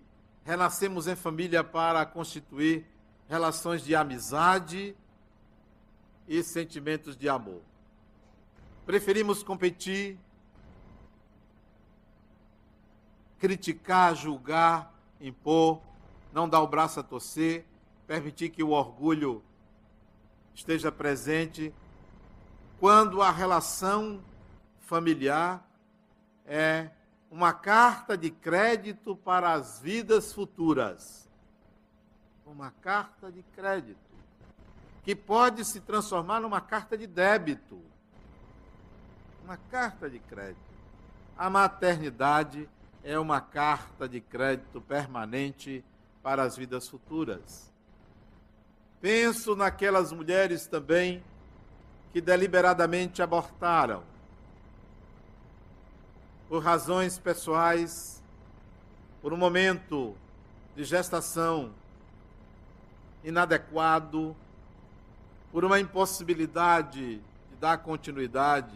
renascemos 0.50 1.06
em 1.06 1.16
família 1.16 1.64
para 1.64 2.04
constituir 2.08 2.84
relações 3.28 3.84
de 3.84 3.96
amizade 3.96 4.96
e 6.28 6.42
sentimentos 6.42 7.16
de 7.16 7.30
amor. 7.30 7.62
Preferimos 8.84 9.44
competir, 9.44 10.18
criticar, 13.38 14.16
julgar, 14.16 14.92
impor, 15.22 15.80
não 16.34 16.50
dar 16.50 16.62
o 16.62 16.68
braço 16.68 17.00
a 17.00 17.04
torcer, 17.04 17.64
permitir 18.08 18.50
que 18.50 18.64
o 18.64 18.72
orgulho 18.72 19.44
esteja 20.56 20.92
presente, 20.92 21.72
quando 22.80 23.22
a 23.22 23.30
relação 23.30 24.20
familiar 24.80 25.64
é 26.44 26.90
uma 27.32 27.54
carta 27.54 28.18
de 28.18 28.32
crédito 28.32 29.16
para 29.16 29.54
as 29.54 29.80
vidas 29.80 30.34
futuras. 30.34 31.30
Uma 32.46 32.72
carta 32.72 33.32
de 33.32 33.44
crédito 33.56 34.00
que 35.04 35.16
pode 35.16 35.64
se 35.64 35.80
transformar 35.80 36.40
numa 36.40 36.60
carta 36.60 36.98
de 36.98 37.06
débito. 37.06 37.80
Uma 39.44 39.58
carta 39.70 40.10
de 40.10 40.20
crédito. 40.20 40.60
A 41.38 41.50
maternidade 41.50 42.68
é 43.04 43.18
uma 43.18 43.40
carta 43.40 44.10
de 44.10 44.20
crédito 44.20 44.82
permanente 44.82 45.86
para 46.24 46.44
as 46.44 46.58
vidas 46.58 46.90
futuras. 46.90 47.72
Penso 49.00 49.56
naquelas 49.56 50.12
mulheres 50.12 50.68
também 50.68 51.24
que 52.12 52.20
deliberadamente 52.20 53.22
abortaram 53.22 54.04
por 56.50 56.64
razões 56.64 57.20
pessoais, 57.20 58.24
por 59.22 59.32
um 59.32 59.38
momento 59.38 60.16
de 60.76 60.84
gestação 60.84 61.70
inadequado, 63.24 64.36
por 65.52 65.64
uma 65.64 65.80
impossibilidade 65.80 67.18
de 67.18 67.56
dar 67.62 67.78
continuidade 67.78 68.76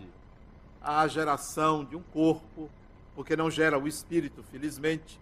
à 0.79 1.07
geração 1.07 1.83
de 1.83 1.95
um 1.95 2.03
corpo, 2.03 2.69
porque 3.15 3.35
não 3.35 3.49
gera 3.49 3.79
o 3.79 3.87
espírito, 3.87 4.43
felizmente, 4.43 5.19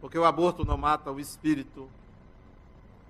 porque 0.00 0.16
o 0.16 0.24
aborto 0.24 0.64
não 0.64 0.76
mata 0.76 1.10
o 1.10 1.18
espírito, 1.18 1.88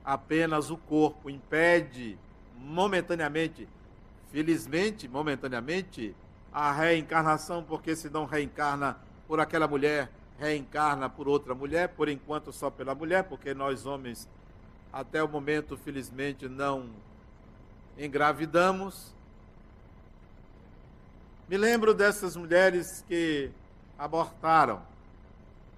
apenas 0.03 0.71
o 0.71 0.79
corpo 0.79 1.29
impede 1.29 2.17
momentaneamente, 2.57 3.69
felizmente, 4.33 5.07
momentaneamente, 5.07 6.15
a 6.55 6.71
reencarnação, 6.71 7.65
porque 7.65 7.97
se 7.97 8.09
não 8.09 8.25
reencarna 8.25 8.97
por 9.27 9.41
aquela 9.41 9.67
mulher, 9.67 10.09
reencarna 10.39 11.11
por 11.11 11.27
outra 11.27 11.55
mulher, 11.55 11.89
por 11.89 12.09
enquanto 12.09 12.53
só 12.53 12.71
pela 12.71 12.95
mulher, 12.95 13.25
porque 13.25 13.53
nós 13.53 13.85
homens, 13.85 14.29
até 14.93 15.23
o 15.23 15.29
momento, 15.29 15.77
felizmente, 15.77 16.49
não 16.49 16.89
engravidamos. 17.99 19.13
Me 21.49 21.57
lembro 21.57 21.93
dessas 21.93 22.37
mulheres 22.37 23.05
que 23.09 23.51
abortaram 23.99 24.81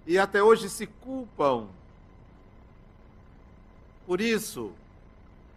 e 0.06 0.18
até 0.18 0.42
hoje 0.42 0.68
se 0.68 0.86
culpam 0.86 1.68
por 4.06 4.20
isso, 4.20 4.70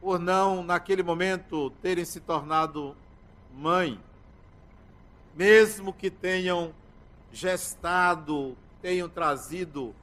por 0.01 0.19
não, 0.19 0.63
naquele 0.63 1.03
momento, 1.03 1.69
terem 1.84 2.03
se 2.03 2.19
tornado 2.19 2.95
mãe, 3.53 3.99
mesmo 5.36 5.94
que 5.94 6.10
tenham 6.10 6.74
gestado, 7.32 8.58
tenham 8.82 9.08
trazido 9.08 9.94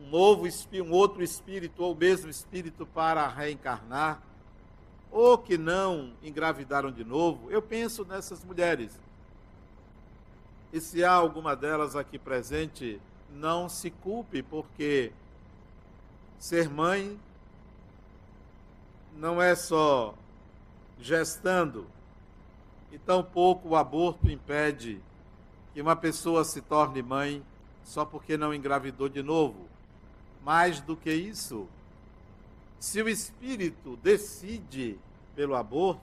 um 0.00 0.10
novo 0.10 0.46
um 0.74 0.90
outro 0.90 1.22
espírito 1.22 1.82
ou 1.82 1.92
o 1.92 1.96
mesmo 1.96 2.28
espírito 2.28 2.84
para 2.86 3.26
reencarnar, 3.28 4.20
ou 5.10 5.38
que 5.38 5.56
não 5.56 6.12
engravidaram 6.22 6.92
de 6.92 7.04
novo, 7.04 7.50
eu 7.50 7.62
penso 7.62 8.04
nessas 8.04 8.44
mulheres. 8.44 8.92
E 10.72 10.80
se 10.80 11.02
há 11.02 11.12
alguma 11.12 11.56
delas 11.56 11.96
aqui 11.96 12.18
presente, 12.18 13.00
não 13.30 13.68
se 13.68 13.90
culpe, 13.90 14.42
porque 14.42 15.12
Ser 16.38 16.68
mãe 16.68 17.18
não 19.16 19.40
é 19.40 19.54
só 19.54 20.14
gestando, 21.00 21.86
e 22.92 22.98
tampouco 22.98 23.70
o 23.70 23.76
aborto 23.76 24.30
impede 24.30 25.00
que 25.74 25.82
uma 25.82 25.96
pessoa 25.96 26.44
se 26.44 26.60
torne 26.60 27.02
mãe 27.02 27.42
só 27.84 28.04
porque 28.04 28.36
não 28.36 28.54
engravidou 28.54 29.08
de 29.08 29.22
novo. 29.22 29.68
Mais 30.42 30.80
do 30.80 30.96
que 30.96 31.12
isso, 31.12 31.68
se 32.78 33.02
o 33.02 33.08
espírito 33.08 33.98
decide 34.02 34.98
pelo 35.34 35.54
aborto, 35.54 36.00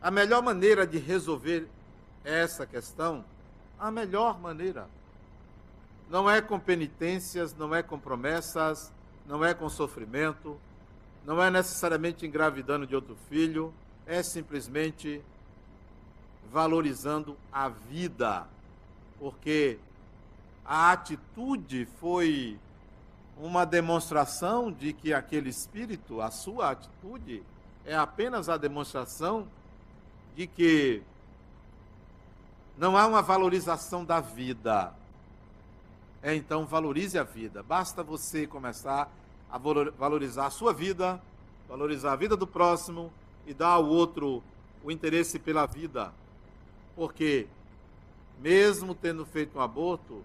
a 0.00 0.10
melhor 0.10 0.42
maneira 0.42 0.86
de 0.86 0.98
resolver 0.98 1.68
essa 2.24 2.66
questão, 2.66 3.24
a 3.78 3.90
melhor 3.90 4.40
maneira 4.40 4.88
não 6.10 6.28
é 6.28 6.40
com 6.40 6.58
penitências, 6.58 7.54
não 7.54 7.74
é 7.74 7.82
com 7.82 7.98
promessas, 7.98 8.92
não 9.26 9.44
é 9.44 9.52
com 9.52 9.68
sofrimento, 9.68 10.58
não 11.24 11.42
é 11.42 11.50
necessariamente 11.50 12.26
engravidando 12.26 12.86
de 12.86 12.94
outro 12.94 13.16
filho, 13.28 13.72
é 14.08 14.22
simplesmente 14.22 15.22
valorizando 16.50 17.36
a 17.52 17.68
vida, 17.68 18.46
porque 19.20 19.78
a 20.64 20.92
atitude 20.92 21.86
foi 22.00 22.58
uma 23.36 23.66
demonstração 23.66 24.72
de 24.72 24.94
que 24.94 25.12
aquele 25.12 25.50
espírito, 25.50 26.22
a 26.22 26.30
sua 26.30 26.70
atitude, 26.70 27.42
é 27.84 27.94
apenas 27.94 28.48
a 28.48 28.56
demonstração 28.56 29.46
de 30.34 30.46
que 30.46 31.02
não 32.78 32.96
há 32.96 33.06
uma 33.06 33.20
valorização 33.20 34.06
da 34.06 34.20
vida, 34.20 34.94
é 36.22 36.34
então 36.34 36.64
valorize 36.64 37.18
a 37.18 37.24
vida. 37.24 37.62
Basta 37.62 38.02
você 38.02 38.46
começar 38.46 39.10
a 39.50 39.58
valorizar 39.58 40.46
a 40.46 40.50
sua 40.50 40.72
vida, 40.72 41.20
valorizar 41.68 42.12
a 42.12 42.16
vida 42.16 42.36
do 42.36 42.46
próximo 42.46 43.12
e 43.48 43.54
dar 43.54 43.70
ao 43.70 43.86
outro 43.86 44.42
o 44.84 44.92
interesse 44.92 45.38
pela 45.38 45.66
vida. 45.66 46.12
Porque, 46.94 47.46
mesmo 48.40 48.94
tendo 48.94 49.24
feito 49.24 49.58
um 49.58 49.60
aborto, 49.60 50.22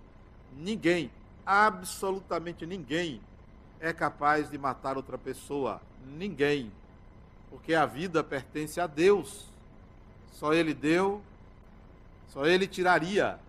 ninguém, 0.55 1.09
absolutamente 1.45 2.65
ninguém, 2.65 3.21
é 3.79 3.93
capaz 3.93 4.51
de 4.51 4.57
matar 4.57 4.97
outra 4.97 5.17
pessoa. 5.17 5.81
Ninguém. 6.05 6.71
Porque 7.49 7.73
a 7.73 7.85
vida 7.85 8.23
pertence 8.23 8.79
a 8.79 8.85
Deus. 8.85 9.45
Só 10.33 10.53
Ele 10.53 10.73
deu, 10.73 11.21
só 12.29 12.45
Ele 12.45 12.67
tiraria. 12.67 13.39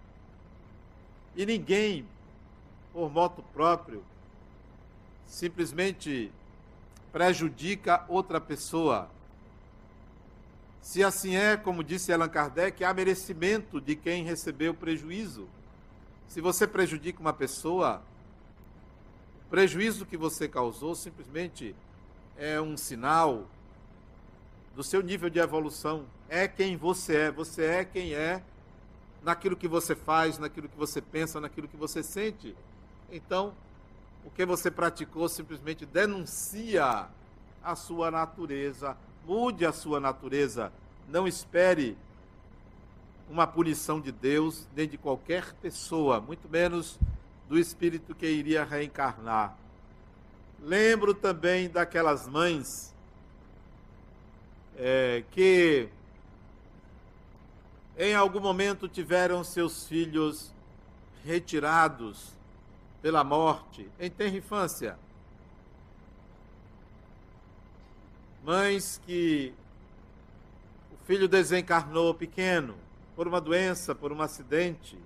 E 1.34 1.44
ninguém 1.44 2.06
por 2.94 3.10
moto 3.10 3.42
próprio, 3.52 4.04
simplesmente 5.26 6.30
prejudica 7.12 8.04
outra 8.08 8.40
pessoa. 8.40 9.10
Se 10.84 11.02
assim 11.02 11.34
é, 11.34 11.56
como 11.56 11.82
disse 11.82 12.12
Allan 12.12 12.28
Kardec, 12.28 12.84
há 12.84 12.92
merecimento 12.92 13.80
de 13.80 13.96
quem 13.96 14.22
recebeu 14.22 14.74
prejuízo. 14.74 15.48
Se 16.28 16.42
você 16.42 16.66
prejudica 16.66 17.20
uma 17.20 17.32
pessoa, 17.32 18.02
o 19.46 19.48
prejuízo 19.48 20.04
que 20.04 20.18
você 20.18 20.46
causou 20.46 20.94
simplesmente 20.94 21.74
é 22.36 22.60
um 22.60 22.76
sinal 22.76 23.46
do 24.76 24.84
seu 24.84 25.02
nível 25.02 25.30
de 25.30 25.38
evolução. 25.38 26.04
É 26.28 26.46
quem 26.46 26.76
você 26.76 27.16
é. 27.16 27.30
Você 27.30 27.64
é 27.64 27.84
quem 27.86 28.12
é 28.12 28.42
naquilo 29.22 29.56
que 29.56 29.66
você 29.66 29.94
faz, 29.96 30.38
naquilo 30.38 30.68
que 30.68 30.76
você 30.76 31.00
pensa, 31.00 31.40
naquilo 31.40 31.66
que 31.66 31.78
você 31.78 32.02
sente. 32.02 32.54
Então, 33.10 33.54
o 34.22 34.30
que 34.30 34.44
você 34.44 34.70
praticou 34.70 35.30
simplesmente 35.30 35.86
denuncia 35.86 37.08
a 37.62 37.74
sua 37.74 38.10
natureza, 38.10 38.94
mude 39.26 39.64
a 39.64 39.72
sua 39.72 39.98
natureza, 39.98 40.72
não 41.08 41.26
espere 41.26 41.96
uma 43.28 43.46
punição 43.46 44.00
de 44.00 44.12
Deus, 44.12 44.66
nem 44.76 44.86
de 44.86 44.98
qualquer 44.98 45.52
pessoa, 45.54 46.20
muito 46.20 46.48
menos 46.48 46.98
do 47.48 47.58
espírito 47.58 48.14
que 48.14 48.26
iria 48.26 48.64
reencarnar. 48.64 49.56
Lembro 50.62 51.14
também 51.14 51.68
daquelas 51.68 52.26
mães 52.26 52.94
é, 54.76 55.24
que 55.30 55.88
em 57.96 58.14
algum 58.14 58.40
momento 58.40 58.88
tiveram 58.88 59.44
seus 59.44 59.86
filhos 59.86 60.52
retirados 61.24 62.32
pela 63.00 63.22
morte 63.22 63.88
em 64.00 64.10
tenra 64.10 64.36
infância. 64.36 64.98
Mães 68.44 69.00
que 69.06 69.54
o 70.92 71.06
filho 71.06 71.26
desencarnou 71.26 72.12
pequeno 72.12 72.74
por 73.16 73.26
uma 73.26 73.40
doença, 73.40 73.94
por 73.94 74.12
um 74.12 74.20
acidente, 74.20 74.98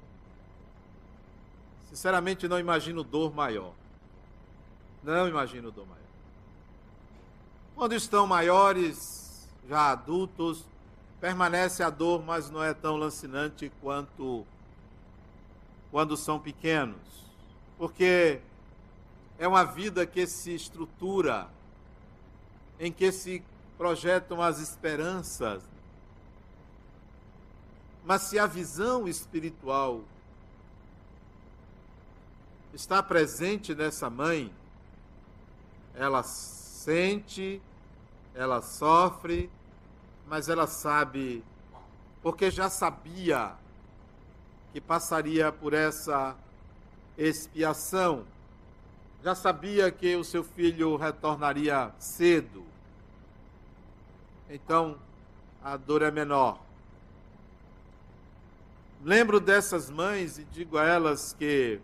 sinceramente 1.88 2.48
não 2.48 2.58
imagino 2.58 3.04
dor 3.04 3.32
maior. 3.32 3.72
Não 5.04 5.28
imagino 5.28 5.70
dor 5.70 5.86
maior. 5.86 6.02
Quando 7.76 7.94
estão 7.94 8.26
maiores, 8.26 9.48
já 9.68 9.92
adultos, 9.92 10.64
permanece 11.20 11.82
a 11.82 11.90
dor, 11.90 12.24
mas 12.24 12.50
não 12.50 12.62
é 12.62 12.74
tão 12.74 12.96
lancinante 12.96 13.70
quanto 13.80 14.44
quando 15.92 16.16
são 16.16 16.40
pequenos. 16.40 16.96
Porque 17.76 18.40
é 19.38 19.46
uma 19.46 19.62
vida 19.62 20.04
que 20.04 20.26
se 20.26 20.52
estrutura, 20.52 21.48
em 22.78 22.92
que 22.92 23.10
se 23.12 23.42
projetam 23.76 24.42
as 24.42 24.58
esperanças. 24.58 25.62
Mas 28.04 28.22
se 28.22 28.38
a 28.38 28.46
visão 28.46 29.06
espiritual 29.06 30.02
está 32.72 33.02
presente 33.02 33.74
nessa 33.74 34.08
mãe, 34.08 34.52
ela 35.94 36.22
sente, 36.22 37.60
ela 38.34 38.62
sofre, 38.62 39.50
mas 40.26 40.48
ela 40.48 40.66
sabe, 40.66 41.44
porque 42.22 42.50
já 42.50 42.70
sabia 42.70 43.54
que 44.72 44.80
passaria 44.80 45.50
por 45.50 45.72
essa 45.74 46.36
expiação, 47.16 48.24
já 49.24 49.34
sabia 49.34 49.90
que 49.90 50.14
o 50.14 50.22
seu 50.22 50.44
filho 50.44 50.96
retornaria 50.96 51.92
cedo. 51.98 52.67
Então, 54.50 54.96
a 55.62 55.76
dor 55.76 56.02
é 56.02 56.10
menor. 56.10 56.58
Lembro 59.04 59.38
dessas 59.38 59.90
mães 59.90 60.38
e 60.38 60.44
digo 60.44 60.78
a 60.78 60.84
elas 60.84 61.34
que 61.38 61.80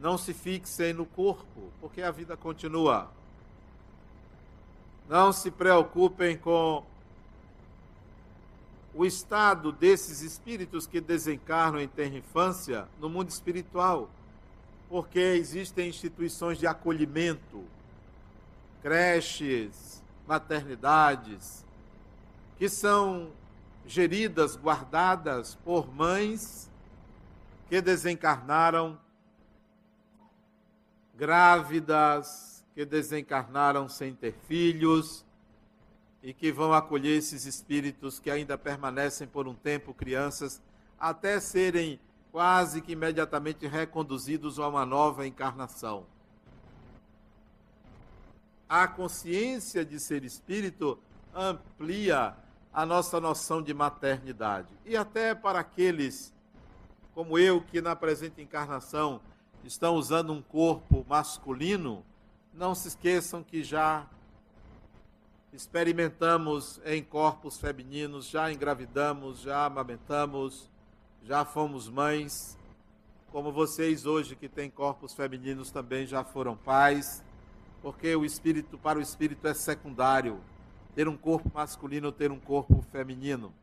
não 0.00 0.18
se 0.18 0.34
fixem 0.34 0.92
no 0.92 1.06
corpo, 1.06 1.70
porque 1.80 2.02
a 2.02 2.10
vida 2.10 2.36
continua. 2.36 3.08
Não 5.08 5.32
se 5.32 5.50
preocupem 5.50 6.36
com 6.36 6.84
o 8.92 9.06
estado 9.06 9.70
desses 9.70 10.22
espíritos 10.22 10.86
que 10.86 11.00
desencarnam 11.00 11.80
em 11.80 11.88
terra 11.88 12.16
infância 12.16 12.88
no 12.98 13.08
mundo 13.08 13.28
espiritual, 13.28 14.10
porque 14.88 15.18
existem 15.18 15.88
instituições 15.88 16.58
de 16.58 16.66
acolhimento, 16.66 17.62
creches, 18.82 20.02
maternidades, 20.26 21.64
que 22.58 22.68
são 22.68 23.30
geridas, 23.86 24.56
guardadas 24.56 25.54
por 25.64 25.92
mães 25.92 26.70
que 27.68 27.80
desencarnaram 27.80 28.98
grávidas, 31.16 32.64
que 32.74 32.84
desencarnaram 32.84 33.88
sem 33.88 34.14
ter 34.14 34.34
filhos 34.46 35.24
e 36.22 36.34
que 36.34 36.52
vão 36.52 36.72
acolher 36.72 37.16
esses 37.16 37.46
espíritos 37.46 38.18
que 38.18 38.30
ainda 38.30 38.58
permanecem 38.58 39.26
por 39.26 39.46
um 39.46 39.54
tempo 39.54 39.94
crianças, 39.94 40.60
até 40.98 41.40
serem 41.40 42.00
quase 42.32 42.82
que 42.82 42.92
imediatamente 42.92 43.66
reconduzidos 43.66 44.58
a 44.58 44.68
uma 44.68 44.84
nova 44.84 45.26
encarnação. 45.26 46.04
A 48.68 48.88
consciência 48.88 49.84
de 49.84 50.00
ser 50.00 50.24
espírito 50.24 50.98
amplia 51.34 52.36
a 52.72 52.84
nossa 52.84 53.20
noção 53.20 53.62
de 53.62 53.72
maternidade. 53.72 54.68
E 54.84 54.96
até 54.96 55.34
para 55.34 55.60
aqueles 55.60 56.34
como 57.16 57.38
eu, 57.38 57.62
que 57.62 57.80
na 57.80 57.96
presente 57.96 58.42
encarnação 58.42 59.22
estão 59.64 59.94
usando 59.94 60.34
um 60.34 60.42
corpo 60.42 61.02
masculino, 61.08 62.04
não 62.52 62.74
se 62.74 62.88
esqueçam 62.88 63.42
que 63.42 63.64
já 63.64 64.06
experimentamos 65.50 66.78
em 66.84 67.02
corpos 67.02 67.56
femininos, 67.56 68.28
já 68.28 68.52
engravidamos, 68.52 69.40
já 69.40 69.64
amamentamos, 69.64 70.70
já 71.22 71.42
fomos 71.42 71.88
mães, 71.88 72.58
como 73.32 73.50
vocês 73.50 74.04
hoje 74.04 74.36
que 74.36 74.46
têm 74.46 74.68
corpos 74.68 75.14
femininos 75.14 75.70
também 75.70 76.06
já 76.06 76.22
foram 76.22 76.54
pais, 76.54 77.24
porque 77.86 78.16
o 78.16 78.24
espírito 78.24 78.76
para 78.76 78.98
o 78.98 79.00
espírito 79.00 79.46
é 79.46 79.54
secundário, 79.54 80.40
ter 80.92 81.06
um 81.06 81.16
corpo 81.16 81.48
masculino 81.54 82.08
ou 82.08 82.12
ter 82.12 82.32
um 82.32 82.40
corpo 82.40 82.84
feminino. 82.90 83.54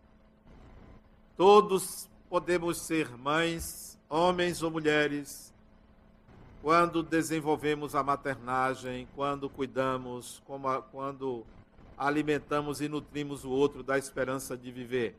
Todos 1.36 2.10
podemos 2.30 2.78
ser 2.80 3.18
mães, 3.18 4.00
homens 4.08 4.64
ou 4.64 4.72
mulheres, 4.72 5.54
quando 6.62 7.04
desenvolvemos 7.04 7.96
a 7.96 8.02
maternagem, 8.02 9.10
quando 9.14 9.50
cuidamos, 9.50 10.42
quando 10.90 11.46
alimentamos 11.98 12.80
e 12.80 12.88
nutrimos 12.88 13.44
o 13.44 13.50
outro 13.50 13.84
da 13.84 13.98
esperança 13.98 14.56
de 14.56 14.72
viver. 14.72 15.18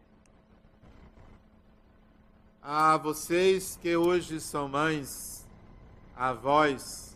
A 2.63 2.97
vocês 2.97 3.79
que 3.83 3.95
hoje 3.95 4.41
são 4.41 4.67
mães, 4.67 5.47
avós, 6.17 7.14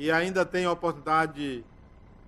e 0.00 0.10
ainda 0.10 0.46
têm 0.46 0.64
a 0.64 0.72
oportunidade 0.72 1.62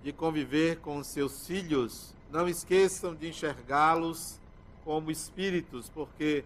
de 0.03 0.13
conviver 0.13 0.77
com 0.77 1.03
seus 1.03 1.47
filhos, 1.47 2.13
não 2.29 2.47
esqueçam 2.47 3.15
de 3.15 3.27
enxergá-los 3.27 4.39
como 4.85 5.09
espíritos, 5.09 5.89
porque 5.89 6.45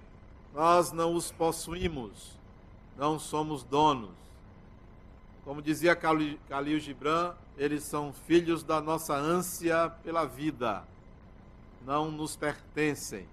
nós 0.53 0.93
não 0.93 1.13
os 1.13 1.29
possuímos, 1.29 2.31
não 2.97 3.19
somos 3.19 3.61
donos. 3.61 4.15
Como 5.43 5.61
dizia 5.61 5.95
Khalil 5.95 6.79
Gibran, 6.79 7.35
eles 7.57 7.83
são 7.83 8.13
filhos 8.25 8.63
da 8.63 8.79
nossa 8.79 9.13
ânsia 9.13 9.89
pela 10.05 10.23
vida, 10.23 10.81
não 11.85 12.09
nos 12.09 12.37
pertencem. 12.37 13.27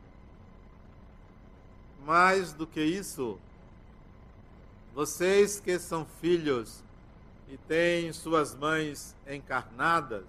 Mais 2.05 2.53
do 2.53 2.67
que 2.67 2.83
isso, 2.83 3.39
vocês 4.93 5.61
que 5.61 5.79
são 5.79 6.05
filhos 6.21 6.83
e 7.55 7.57
têm 7.57 8.13
suas 8.13 8.53
mães 8.53 9.15
encarnadas, 9.29 10.25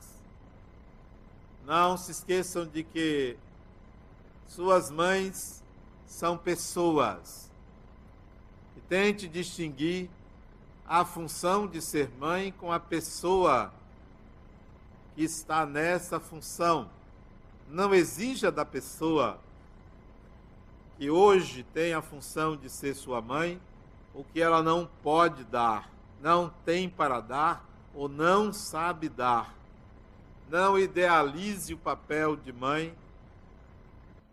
não 1.65 1.97
se 1.97 2.11
esqueçam 2.11 2.67
de 2.67 2.83
que 2.83 3.35
suas 4.47 4.91
mães 4.91 5.63
são 6.05 6.37
pessoas. 6.37 7.49
E 8.77 8.81
tente 8.81 9.27
distinguir 9.27 10.07
a 10.87 11.03
função 11.03 11.65
de 11.65 11.81
ser 11.81 12.11
mãe 12.19 12.51
com 12.51 12.71
a 12.71 12.79
pessoa 12.79 13.73
que 15.15 15.23
está 15.23 15.65
nessa 15.65 16.19
função. 16.19 16.87
Não 17.67 17.91
exija 17.91 18.51
da 18.51 18.63
pessoa 18.63 19.39
que 20.95 21.09
hoje 21.09 21.63
tem 21.73 21.91
a 21.91 22.03
função 22.03 22.55
de 22.55 22.69
ser 22.69 22.93
sua 22.93 23.19
mãe 23.19 23.59
o 24.13 24.23
que 24.23 24.39
ela 24.39 24.61
não 24.61 24.87
pode 25.01 25.43
dar, 25.43 25.89
não 26.21 26.49
tem 26.65 26.89
para 26.89 27.19
dar 27.19 27.65
ou 27.93 28.09
não 28.09 28.51
sabe 28.51 29.07
dar. 29.09 29.55
Não 30.49 30.77
idealize 30.77 31.73
o 31.73 31.77
papel 31.77 32.35
de 32.35 32.51
mãe. 32.51 32.95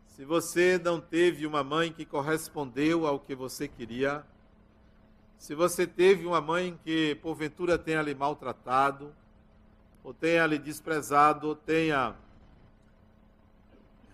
Se 0.08 0.24
você 0.24 0.78
não 0.78 1.00
teve 1.00 1.46
uma 1.46 1.64
mãe 1.64 1.92
que 1.92 2.04
correspondeu 2.04 3.06
ao 3.06 3.18
que 3.18 3.34
você 3.34 3.66
queria, 3.66 4.24
se 5.38 5.54
você 5.54 5.86
teve 5.86 6.26
uma 6.26 6.40
mãe 6.40 6.78
que 6.84 7.14
porventura 7.16 7.78
tenha 7.78 8.02
lhe 8.02 8.14
maltratado, 8.14 9.12
ou 10.04 10.12
tenha 10.12 10.46
lhe 10.46 10.58
desprezado, 10.58 11.48
ou 11.48 11.56
tenha 11.56 12.14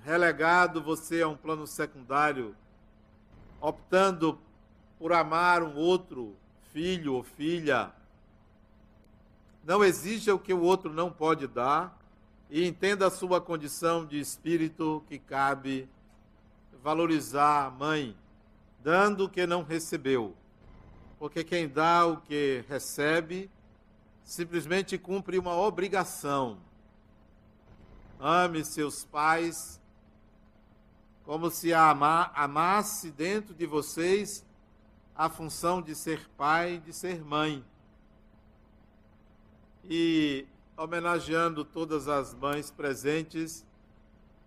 relegado 0.05 0.83
você 0.83 1.21
a 1.21 1.29
um 1.29 1.37
plano 1.37 1.67
secundário, 1.67 2.55
optando 3.61 4.39
por 4.99 5.13
amar 5.13 5.63
um 5.63 5.77
outro 5.77 6.35
filho 6.73 7.15
ou 7.15 7.23
filha, 7.23 7.91
não 9.65 9.85
exija 9.85 10.35
o 10.35 10.39
que 10.39 10.55
o 10.55 10.63
outro 10.63 10.93
não 10.93 11.11
pode 11.11 11.47
dar 11.47 11.99
e 12.51 12.67
entenda 12.67 13.07
a 13.07 13.11
sua 13.11 13.41
condição 13.41 14.07
de 14.07 14.19
espírito 14.19 15.03
que 15.09 15.19
cabe 15.19 15.89
valorizar 16.83 17.67
a 17.67 17.71
mãe, 17.71 18.17
dando 18.83 19.25
o 19.25 19.29
que 19.29 19.47
não 19.47 19.63
recebeu 19.63 20.35
porque 21.19 21.43
quem 21.43 21.69
dá 21.69 22.07
o 22.07 22.19
que 22.19 22.65
recebe 22.69 23.51
simplesmente 24.23 24.97
cumpre 24.97 25.39
uma 25.39 25.55
obrigação. 25.57 26.59
Ame 28.21 28.65
seus 28.65 29.05
pais 29.05 29.81
como 31.25 31.51
se 31.51 31.73
ama, 31.73 32.31
amasse 32.35 33.11
dentro 33.11 33.55
de 33.55 33.67
vocês 33.67 34.45
a 35.19 35.29
função 35.29 35.83
de 35.83 35.97
ser 35.97 36.29
pai 36.37 36.79
de 36.79 36.93
ser 36.93 37.25
mãe. 37.25 37.65
E 39.85 40.47
homenageando 40.77 41.65
todas 41.65 42.07
as 42.07 42.33
mães 42.33 42.71
presentes, 42.71 43.67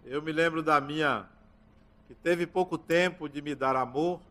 eu 0.06 0.22
me 0.22 0.32
lembro 0.32 0.64
da 0.64 0.80
minha 0.80 1.28
que 2.08 2.16
teve 2.16 2.48
pouco 2.48 2.78
tempo 2.78 3.28
de 3.28 3.42
me 3.42 3.54
dar 3.54 3.76
amor, 3.76 4.22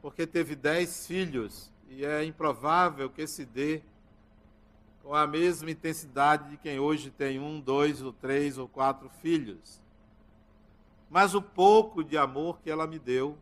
porque 0.00 0.26
teve 0.26 0.56
dez 0.56 1.06
filhos, 1.06 1.70
e 1.90 2.02
é 2.02 2.24
improvável 2.24 3.10
que 3.10 3.26
se 3.26 3.44
dê 3.44 3.82
com 5.02 5.14
a 5.14 5.26
mesma 5.26 5.70
intensidade 5.70 6.48
de 6.48 6.56
quem 6.56 6.78
hoje 6.78 7.10
tem 7.10 7.38
um, 7.38 7.60
dois 7.60 8.00
ou 8.00 8.10
três 8.10 8.56
ou 8.56 8.66
quatro 8.66 9.10
filhos. 9.20 9.82
Mas 11.10 11.34
o 11.34 11.42
pouco 11.42 12.02
de 12.02 12.16
amor 12.16 12.58
que 12.62 12.70
ela 12.70 12.86
me 12.86 12.98
deu 12.98 13.36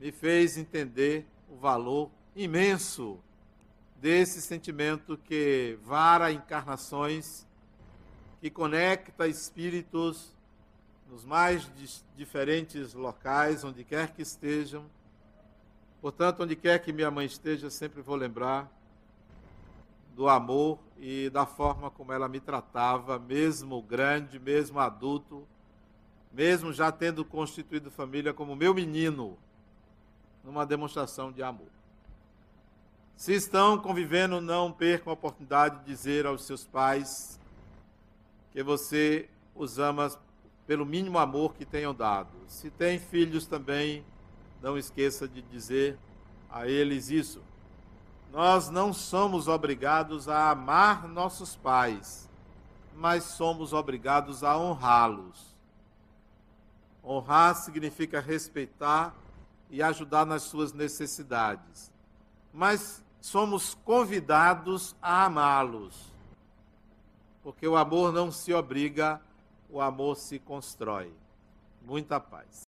me 0.00 0.10
fez 0.10 0.56
entender 0.56 1.26
o 1.46 1.56
valor 1.56 2.10
imenso 2.34 3.18
desse 4.00 4.40
sentimento 4.40 5.18
que 5.18 5.78
vara 5.82 6.32
encarnações, 6.32 7.46
que 8.40 8.48
conecta 8.48 9.28
espíritos 9.28 10.34
nos 11.06 11.22
mais 11.22 11.70
diferentes 12.16 12.94
locais, 12.94 13.62
onde 13.62 13.84
quer 13.84 14.14
que 14.14 14.22
estejam. 14.22 14.86
Portanto, 16.00 16.44
onde 16.44 16.56
quer 16.56 16.78
que 16.78 16.94
minha 16.94 17.10
mãe 17.10 17.26
esteja, 17.26 17.68
sempre 17.68 18.00
vou 18.00 18.16
lembrar 18.16 18.72
do 20.16 20.30
amor 20.30 20.78
e 20.98 21.28
da 21.28 21.44
forma 21.44 21.90
como 21.90 22.10
ela 22.10 22.26
me 22.26 22.40
tratava, 22.40 23.18
mesmo 23.18 23.82
grande, 23.82 24.38
mesmo 24.38 24.78
adulto, 24.78 25.46
mesmo 26.32 26.72
já 26.72 26.90
tendo 26.90 27.22
constituído 27.22 27.90
família 27.90 28.32
como 28.32 28.56
meu 28.56 28.72
menino, 28.72 29.36
numa 30.44 30.64
demonstração 30.64 31.30
de 31.30 31.42
amor. 31.42 31.68
Se 33.16 33.34
estão 33.34 33.78
convivendo, 33.78 34.40
não 34.40 34.72
percam 34.72 35.10
a 35.10 35.14
oportunidade 35.14 35.80
de 35.80 35.84
dizer 35.84 36.24
aos 36.26 36.44
seus 36.44 36.64
pais 36.64 37.38
que 38.52 38.62
você 38.62 39.28
os 39.54 39.78
ama 39.78 40.10
pelo 40.66 40.86
mínimo 40.86 41.18
amor 41.18 41.54
que 41.54 41.64
tenham 41.64 41.94
dado. 41.94 42.30
Se 42.46 42.70
tem 42.70 42.98
filhos 42.98 43.46
também, 43.46 44.04
não 44.62 44.78
esqueça 44.78 45.28
de 45.28 45.42
dizer 45.42 45.98
a 46.50 46.66
eles 46.66 47.10
isso. 47.10 47.42
Nós 48.32 48.70
não 48.70 48.92
somos 48.92 49.48
obrigados 49.48 50.28
a 50.28 50.50
amar 50.50 51.08
nossos 51.08 51.56
pais, 51.56 52.28
mas 52.94 53.24
somos 53.24 53.72
obrigados 53.72 54.44
a 54.44 54.56
honrá-los. 54.56 55.54
Honrar 57.04 57.56
significa 57.56 58.20
respeitar 58.20 59.14
e 59.70 59.82
ajudar 59.82 60.26
nas 60.26 60.42
suas 60.42 60.72
necessidades. 60.72 61.92
Mas 62.52 63.02
somos 63.20 63.74
convidados 63.84 64.96
a 65.00 65.24
amá-los. 65.24 66.10
Porque 67.42 67.66
o 67.66 67.76
amor 67.76 68.12
não 68.12 68.30
se 68.30 68.52
obriga, 68.52 69.20
o 69.68 69.80
amor 69.80 70.16
se 70.16 70.38
constrói. 70.38 71.12
Muita 71.82 72.20
paz. 72.20 72.69